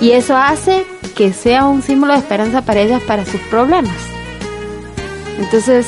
Y 0.00 0.12
eso 0.12 0.36
hace 0.36 0.84
que 1.16 1.32
sea 1.32 1.66
un 1.66 1.82
símbolo 1.82 2.12
de 2.12 2.18
esperanza 2.18 2.62
para 2.62 2.80
ellas, 2.80 3.02
para 3.02 3.24
sus 3.24 3.40
problemas. 3.42 3.96
Entonces, 5.38 5.86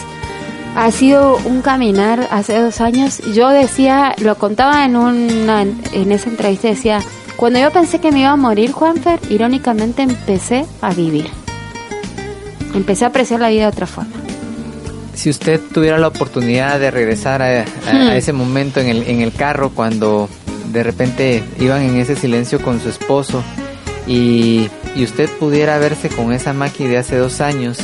ha 0.77 0.91
sido 0.91 1.39
un 1.45 1.63
caminar 1.63 2.29
hace 2.31 2.59
dos 2.59 2.81
años. 2.81 3.21
Yo 3.33 3.49
decía, 3.51 4.15
lo 4.19 4.37
contaba 4.37 4.85
en 4.85 4.97
una, 4.97 5.63
en 5.63 6.13
esa 6.13 6.31
entrevista, 6.31 6.69
decía, 6.69 7.01
cuando 7.37 7.59
yo 7.59 7.71
pensé 7.71 8.01
que 8.01 8.13
me 8.13 8.21
iba 8.21 8.31
a 8.31 8.37
morir, 8.37 8.73
Juanfer, 8.73 9.21
irónicamente 9.29 10.03
empecé 10.03 10.67
a 10.81 10.93
vivir. 10.95 11.29
Empecé 12.75 13.05
a 13.05 13.09
apreciar 13.09 13.41
la 13.41 13.49
vida 13.49 13.63
de 13.63 13.69
otra 13.69 13.87
forma. 13.87 14.24
Si 15.15 15.31
usted 15.31 15.61
tuviera 15.73 15.99
la 15.99 16.09
oportunidad 16.09 16.79
de 16.81 16.91
regresar 16.91 17.41
a, 17.43 17.65
Hmm. 17.65 18.11
ese 18.11 18.33
momento 18.33 18.81
en 18.81 18.89
el, 18.89 19.03
en 19.09 19.21
el 19.21 19.33
carro 19.33 19.71
cuando 19.71 20.29
de 20.73 20.83
repente 20.83 21.43
iban 21.61 21.83
en 21.83 21.97
ese 21.99 22.17
silencio 22.17 22.61
con 22.61 22.81
su 22.81 22.89
esposo 22.89 23.43
y, 24.07 24.69
y 24.97 25.05
usted 25.05 25.29
pudiera 25.39 25.79
verse 25.79 26.09
con 26.09 26.33
esa 26.33 26.53
Maki 26.53 26.87
de 26.87 26.99
hace 26.99 27.17
dos 27.17 27.41
años, 27.41 27.79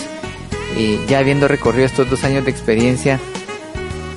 y 0.76 0.98
ya 1.08 1.18
habiendo 1.18 1.48
recorrido 1.48 1.86
estos 1.86 2.10
dos 2.10 2.24
años 2.24 2.44
de 2.44 2.50
experiencia, 2.50 3.18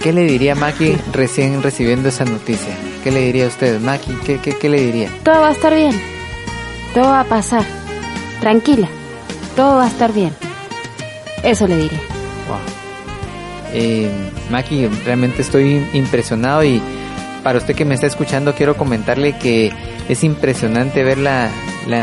¿qué 0.02 0.12
le 0.12 0.23
diría 0.23 0.56
Maki 0.56 0.97
recién 1.13 1.62
recibiendo 1.63 2.10
esa 2.10 2.26
noticia? 2.26 2.76
¿Qué 3.04 3.12
le 3.12 3.21
diría 3.21 3.45
a 3.45 3.47
usted, 3.49 3.80
Maki? 3.80 4.13
¿Qué, 4.26 4.39
qué, 4.39 4.58
qué 4.58 4.69
le 4.69 4.82
diría? 4.82 5.10
Todo 5.23 5.41
va 5.41 5.49
a 5.49 5.52
estar 5.52 5.76
bien. 5.76 5.91
Todo 6.93 7.06
va 7.06 7.21
a 7.21 7.26
pasar. 7.26 7.63
Tranquila. 8.39 8.88
Todo 9.56 9.78
va 9.78 9.86
a 9.86 9.88
estar 9.88 10.13
bien. 10.13 10.32
Eso 11.43 11.67
le 11.67 11.76
diré. 11.78 11.97
Wow. 12.47 12.82
Eh, 13.73 14.09
Maki, 14.51 14.88
realmente 15.05 15.41
estoy 15.41 15.86
impresionado 15.93 16.63
y 16.63 16.81
para 17.43 17.57
usted 17.57 17.75
que 17.75 17.86
me 17.86 17.95
está 17.95 18.07
escuchando 18.07 18.53
quiero 18.55 18.77
comentarle 18.77 19.38
que 19.38 19.71
es 20.07 20.23
impresionante 20.23 21.03
ver 21.03 21.17
la, 21.17 21.49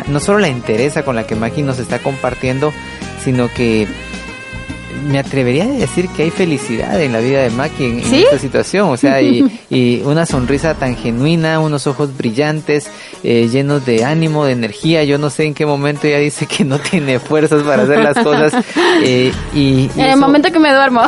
no 0.09 0.21
solo 0.21 0.41
la 0.41 0.49
entereza 0.49 1.05
con 1.05 1.17
la 1.17 1.27
que 1.27 1.37
Maki 1.37 1.63
nos 1.63 1.79
está 1.79 1.99
compartiendo, 2.01 2.73
sino 3.25 3.49
que 3.49 3.87
me 5.01 5.19
atrevería 5.19 5.65
a 5.65 5.69
decir 5.69 6.09
que 6.09 6.25
hay 6.25 6.31
felicidad 6.31 7.01
en 7.01 7.13
la 7.13 7.21
vida 7.21 7.43
de 7.43 7.51
Maki 7.51 7.85
en, 7.85 7.99
esta 8.01 8.39
situación, 8.39 8.91
o 8.91 8.97
sea, 8.97 9.21
y, 9.21 9.61
y 9.71 10.03
una 10.05 10.27
sonrisa 10.27 10.75
tan 10.75 10.97
genuina, 10.97 11.61
unos 11.61 11.87
ojos 11.87 12.17
brillantes, 12.17 12.91
eh, 13.23 13.49
llenos 13.51 13.85
de 13.87 14.05
ánimo, 14.05 14.45
de 14.45 14.53
energía. 14.53 15.05
Yo 15.05 15.19
no 15.19 15.31
sé 15.31 15.45
en 15.45 15.55
qué 15.55 15.67
momento 15.67 16.07
ella 16.07 16.19
dice 16.19 16.47
que 16.47 16.65
no 16.65 16.79
tiene 16.79 17.19
fuerzas 17.19 17.63
para 17.63 17.83
hacer 17.83 17.99
las 17.99 18.19
cosas. 18.19 18.65
eh, 19.03 19.33
y, 19.55 19.59
y 19.59 19.91
En 19.97 20.11
el 20.11 20.17
momento 20.19 20.51
que 20.53 20.59
me 20.59 20.73
duermo. 20.73 21.03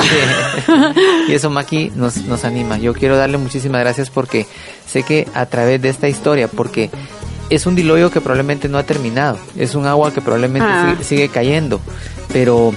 y 1.28 1.32
eso 1.32 1.50
Maki 1.50 1.92
nos, 1.94 2.16
nos 2.18 2.44
anima. 2.44 2.78
Yo 2.78 2.94
quiero 2.94 3.16
darle 3.16 3.38
muchísimas 3.38 3.80
gracias 3.80 4.10
porque 4.10 4.46
sé 4.86 5.02
que 5.02 5.26
a 5.34 5.46
través 5.46 5.80
de 5.80 5.88
esta 5.88 6.08
historia, 6.08 6.48
porque 6.48 6.90
es 7.50 7.66
un 7.66 7.74
diluvio 7.74 8.10
que 8.10 8.20
probablemente 8.20 8.68
no 8.68 8.78
ha 8.78 8.82
terminado, 8.82 9.38
es 9.56 9.74
un 9.74 9.86
agua 9.86 10.12
que 10.12 10.20
probablemente 10.20 10.68
Ah. 10.70 10.90
sigue, 10.92 11.04
sigue 11.04 11.28
cayendo, 11.28 11.80
pero 12.32 12.72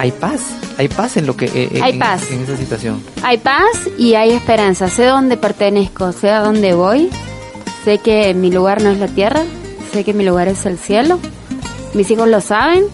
hay 0.00 0.12
paz, 0.12 0.40
hay 0.78 0.88
paz 0.88 1.18
en 1.18 1.26
lo 1.26 1.36
que 1.36 1.44
eh, 1.44 1.68
eh, 1.72 1.80
Hay 1.82 1.98
paz. 1.98 2.30
en 2.30 2.40
esa 2.42 2.56
situación. 2.56 3.02
Hay 3.22 3.36
paz 3.36 3.86
y 3.98 4.14
hay 4.14 4.30
esperanza. 4.30 4.88
Sé 4.88 5.04
dónde 5.04 5.36
pertenezco, 5.36 6.10
sé 6.12 6.30
a 6.30 6.40
dónde 6.40 6.72
voy. 6.72 7.10
Sé 7.84 7.98
que 7.98 8.32
mi 8.32 8.50
lugar 8.50 8.82
no 8.82 8.88
es 8.88 8.98
la 8.98 9.08
tierra, 9.08 9.42
sé 9.92 10.02
que 10.02 10.14
mi 10.14 10.24
lugar 10.24 10.48
es 10.48 10.64
el 10.64 10.78
cielo. 10.78 11.18
Mis 11.92 12.10
hijos 12.10 12.28
lo 12.28 12.40
saben, 12.40 12.84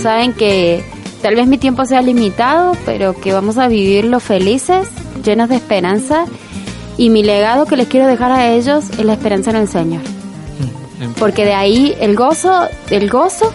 saben 0.00 0.34
que 0.34 0.84
tal 1.20 1.34
vez 1.34 1.48
mi 1.48 1.58
tiempo 1.58 1.84
sea 1.84 2.00
limitado, 2.00 2.76
pero 2.86 3.20
que 3.20 3.32
vamos 3.32 3.58
a 3.58 3.66
vivirlo 3.66 4.20
felices, 4.20 4.86
llenos 5.24 5.48
de 5.48 5.56
esperanza. 5.56 6.26
Y 6.96 7.10
mi 7.10 7.24
legado 7.24 7.66
que 7.66 7.76
les 7.76 7.88
quiero 7.88 8.06
dejar 8.06 8.30
a 8.30 8.52
ellos 8.52 8.84
es 8.90 9.04
la 9.04 9.14
esperanza 9.14 9.50
en 9.50 9.56
el 9.56 9.68
Señor. 9.68 10.02
Porque 11.18 11.44
de 11.44 11.54
ahí 11.54 11.96
el 12.00 12.14
gozo, 12.14 12.68
el 12.90 13.10
gozo 13.10 13.52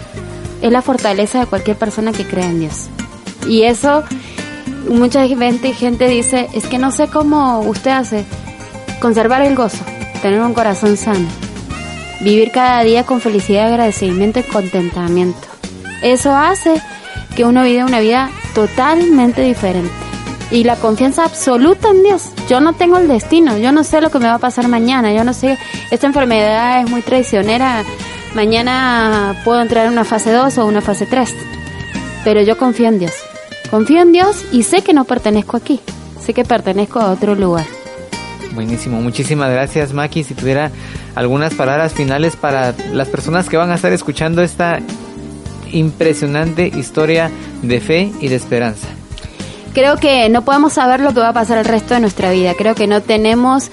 es 0.61 0.71
la 0.71 0.81
fortaleza 0.81 1.39
de 1.39 1.45
cualquier 1.45 1.77
persona 1.77 2.11
que 2.11 2.25
cree 2.25 2.45
en 2.45 2.59
Dios. 2.59 2.87
Y 3.47 3.63
eso, 3.63 4.03
mucha 4.89 5.27
gente, 5.27 5.73
gente 5.73 6.07
dice, 6.07 6.49
es 6.53 6.65
que 6.65 6.77
no 6.77 6.91
sé 6.91 7.07
cómo 7.07 7.59
usted 7.61 7.91
hace 7.91 8.25
conservar 8.99 9.41
el 9.41 9.55
gozo, 9.55 9.83
tener 10.21 10.41
un 10.41 10.53
corazón 10.53 10.97
sano, 10.97 11.27
vivir 12.21 12.51
cada 12.51 12.83
día 12.83 13.05
con 13.05 13.21
felicidad, 13.21 13.67
agradecimiento 13.67 14.39
y 14.39 14.43
contentamiento. 14.43 15.47
Eso 16.01 16.35
hace 16.35 16.81
que 17.35 17.45
uno 17.45 17.63
viva 17.63 17.85
una 17.85 17.99
vida 17.99 18.29
totalmente 18.53 19.41
diferente. 19.41 19.91
Y 20.49 20.63
la 20.63 20.77
confianza 20.77 21.25
absoluta 21.25 21.89
en 21.89 22.03
Dios. 22.03 22.31
Yo 22.47 22.61
no 22.61 22.73
tengo 22.73 22.97
el 22.97 23.07
destino, 23.07 23.57
yo 23.57 23.71
no 23.71 23.83
sé 23.83 23.99
lo 23.99 24.09
que 24.09 24.19
me 24.19 24.27
va 24.27 24.35
a 24.35 24.39
pasar 24.39 24.67
mañana, 24.67 25.11
yo 25.11 25.23
no 25.23 25.33
sé, 25.33 25.57
esta 25.91 26.07
enfermedad 26.07 26.81
es 26.81 26.89
muy 26.89 27.01
traicionera, 27.01 27.83
mañana 28.37 29.41
puedo 29.43 29.59
entrar 29.59 29.87
en 29.87 29.93
una 29.93 30.05
fase 30.05 30.31
2 30.31 30.59
o 30.59 30.67
una 30.67 30.81
fase 30.81 31.07
3. 31.07 31.35
Pero 32.23 32.43
yo 32.43 32.55
confío 32.55 32.87
en 32.87 32.99
Dios. 32.99 33.13
Confío 33.71 33.99
en 33.99 34.11
Dios 34.11 34.45
y 34.51 34.61
sé 34.61 34.83
que 34.83 34.93
no 34.93 35.05
pertenezco 35.05 35.57
aquí, 35.57 35.79
sé 36.23 36.35
que 36.35 36.45
pertenezco 36.45 36.99
a 36.99 37.11
otro 37.11 37.33
lugar. 37.33 37.65
Buenísimo, 38.53 39.01
muchísimas 39.01 39.49
gracias 39.49 39.91
Maki. 39.91 40.23
Si 40.23 40.35
tuviera 40.35 40.69
algunas 41.15 41.55
palabras 41.55 41.93
finales 41.93 42.35
para 42.35 42.75
las 42.93 43.07
personas 43.07 43.49
que 43.49 43.57
van 43.57 43.71
a 43.71 43.75
estar 43.75 43.91
escuchando 43.91 44.43
esta 44.43 44.79
impresionante 45.71 46.67
historia 46.67 47.31
de 47.63 47.81
fe 47.81 48.11
y 48.21 48.27
de 48.27 48.35
esperanza. 48.35 48.87
Creo 49.73 49.97
que 49.97 50.29
no 50.29 50.43
podemos 50.43 50.73
saber 50.73 50.99
lo 50.99 51.11
que 51.11 51.21
va 51.21 51.29
a 51.29 51.33
pasar 51.33 51.57
el 51.57 51.65
resto 51.65 51.95
de 51.95 52.01
nuestra 52.01 52.31
vida. 52.31 52.53
Creo 52.55 52.75
que 52.75 52.85
no 52.85 53.01
tenemos, 53.01 53.71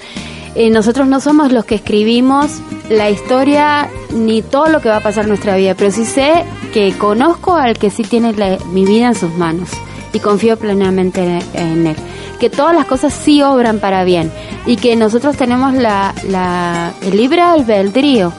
eh, 0.55 0.71
nosotros 0.71 1.07
no 1.07 1.19
somos 1.19 1.51
los 1.51 1.65
que 1.65 1.75
escribimos 1.75 2.61
la 2.89 3.09
historia 3.09 3.89
ni 4.13 4.41
todo 4.41 4.67
lo 4.67 4.79
que 4.81 4.89
va 4.89 4.97
a 4.97 5.01
pasar 5.01 5.23
en 5.23 5.29
nuestra 5.29 5.55
vida, 5.55 5.73
pero 5.75 5.91
sí 5.91 6.05
sé 6.05 6.45
que 6.73 6.93
conozco 6.97 7.55
al 7.55 7.77
que 7.77 7.89
sí 7.89 8.03
tiene 8.03 8.33
la- 8.33 8.57
mi 8.71 8.85
vida 8.85 9.07
en 9.07 9.15
sus 9.15 9.33
manos 9.35 9.69
y 10.13 10.19
confío 10.19 10.57
plenamente 10.57 11.39
en, 11.53 11.87
él. 11.87 11.95
Que 12.39 12.49
todas 12.49 12.75
las 12.75 12.85
cosas 12.85 13.13
sí 13.13 13.41
obran 13.41 13.79
para 13.79 14.03
bien 14.03 14.31
y 14.65 14.75
que 14.75 14.95
nosotros 14.95 15.35
tenemos 15.37 15.73
la, 15.73 16.13
la, 16.29 16.93
el 17.01 17.17
libre 17.17 17.41
albedrío 17.41 18.31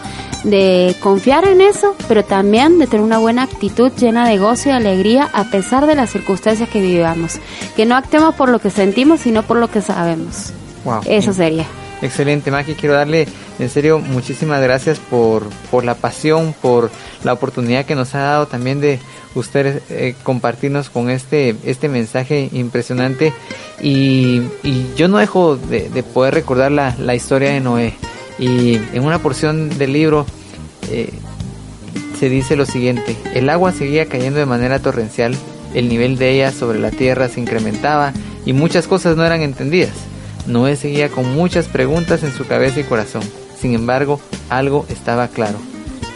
de 0.45 0.95
confiar 1.01 1.45
en 1.49 1.61
eso, 1.61 1.97
pero 2.07 2.23
también 2.25 2.79
de 2.79 2.87
tener 2.87 3.05
una 3.05 3.19
buena 3.19 3.43
actitud 3.43 3.91
llena 3.99 4.29
de 4.29 4.39
gozo 4.39 4.69
y 4.69 4.73
alegría 4.73 5.29
a 5.33 5.45
pesar 5.45 5.87
de 5.87 5.97
las 5.97 6.11
circunstancias 6.11 6.69
que 6.69 6.81
vivamos. 6.81 7.39
Que 7.75 7.85
no 7.85 7.97
actuemos 7.97 8.35
por 8.37 8.49
lo 8.51 8.61
que 8.61 8.71
sentimos, 8.71 9.21
sino 9.21 9.43
por 9.43 9.57
lo 9.57 9.69
que 9.71 9.81
sabemos. 9.83 10.53
Wow. 10.85 11.01
Eso 11.07 11.33
sería. 11.33 11.65
Excelente, 12.03 12.51
Maki. 12.51 12.75
Quiero 12.75 12.95
darle 12.95 13.27
en 13.59 13.71
serio 13.71 13.99
muchísimas 13.99 14.63
gracias 14.63 14.99
por, 14.99 15.45
por 15.71 15.85
la 15.85 15.95
pasión, 15.95 16.55
por 16.61 16.91
la 17.25 17.33
oportunidad 17.33 17.87
que 17.87 17.95
nos 17.95 18.15
ha 18.15 18.19
dado 18.21 18.47
también 18.47 18.81
de 18.81 18.99
ustedes 19.35 19.83
eh, 19.91 20.15
compartirnos 20.23 20.91
con 20.91 21.09
este, 21.11 21.57
este 21.65 21.89
mensaje 21.89 22.51
impresionante. 22.53 23.33
Y, 23.81 24.43
y 24.63 24.93
yo 24.97 25.09
no 25.09 25.19
dejo 25.19 25.57
de, 25.57 25.89
de 25.89 26.03
poder 26.03 26.35
recordar 26.35 26.71
la, 26.71 26.95
la 26.99 27.15
historia 27.15 27.51
de 27.51 27.61
Noé. 27.61 27.95
Y 28.39 28.77
en 28.93 29.05
una 29.05 29.19
porción 29.19 29.79
del 29.79 29.95
libro 29.95 30.27
eh, 30.91 31.11
se 32.19 32.29
dice 32.29 32.57
lo 32.57 32.67
siguiente, 32.67 33.17
el 33.35 33.49
agua 33.49 33.73
seguía 33.73 34.07
cayendo 34.07 34.39
de 34.39 34.47
manera 34.47 34.79
torrencial, 34.79 35.35
el 35.75 35.89
nivel 35.89 36.17
de 36.17 36.31
ella 36.31 36.53
sobre 36.53 36.79
la 36.79 36.91
tierra 36.91 37.29
se 37.29 37.41
incrementaba 37.41 38.13
y 38.45 38.53
muchas 38.53 38.87
cosas 38.87 39.17
no 39.17 39.25
eran 39.25 39.43
entendidas. 39.43 39.95
Noé 40.47 40.77
seguía 40.77 41.09
con 41.09 41.35
muchas 41.35 41.67
preguntas 41.67 42.23
en 42.23 42.33
su 42.33 42.47
cabeza 42.47 42.81
y 42.81 42.85
corazón. 42.85 43.23
Sin 43.59 43.75
embargo, 43.75 44.21
algo 44.49 44.87
estaba 44.89 45.29
claro. 45.29 45.59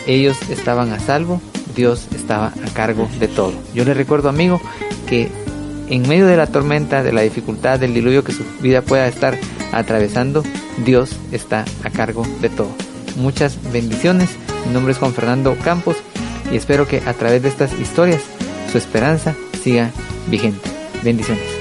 Ellos 0.06 0.38
estaban 0.50 0.92
a 0.92 1.00
salvo, 1.00 1.40
Dios 1.74 2.06
estaba 2.14 2.48
a 2.48 2.74
cargo 2.74 3.08
de 3.18 3.28
todo. 3.28 3.52
Yo 3.74 3.84
le 3.84 3.94
recuerdo, 3.94 4.28
amigo, 4.28 4.60
que 5.08 5.30
en 5.88 6.08
medio 6.08 6.26
de 6.26 6.36
la 6.36 6.46
tormenta, 6.46 7.02
de 7.02 7.12
la 7.12 7.22
dificultad, 7.22 7.80
del 7.80 7.94
diluvio 7.94 8.24
que 8.24 8.32
su 8.32 8.44
vida 8.60 8.82
pueda 8.82 9.08
estar 9.08 9.36
atravesando, 9.72 10.44
Dios 10.84 11.16
está 11.32 11.64
a 11.84 11.90
cargo 11.90 12.26
de 12.40 12.48
todo. 12.48 12.70
Muchas 13.16 13.58
bendiciones. 13.72 14.30
Mi 14.66 14.72
nombre 14.72 14.92
es 14.92 14.98
Juan 14.98 15.12
Fernando 15.12 15.56
Campos 15.64 15.96
y 16.52 16.56
espero 16.56 16.86
que 16.86 17.02
a 17.06 17.12
través 17.14 17.42
de 17.42 17.48
estas 17.48 17.78
historias 17.78 18.22
su 18.70 18.78
esperanza 18.78 19.34
siga 19.62 19.90
vigente. 20.28 20.68
Bendiciones. 21.02 21.59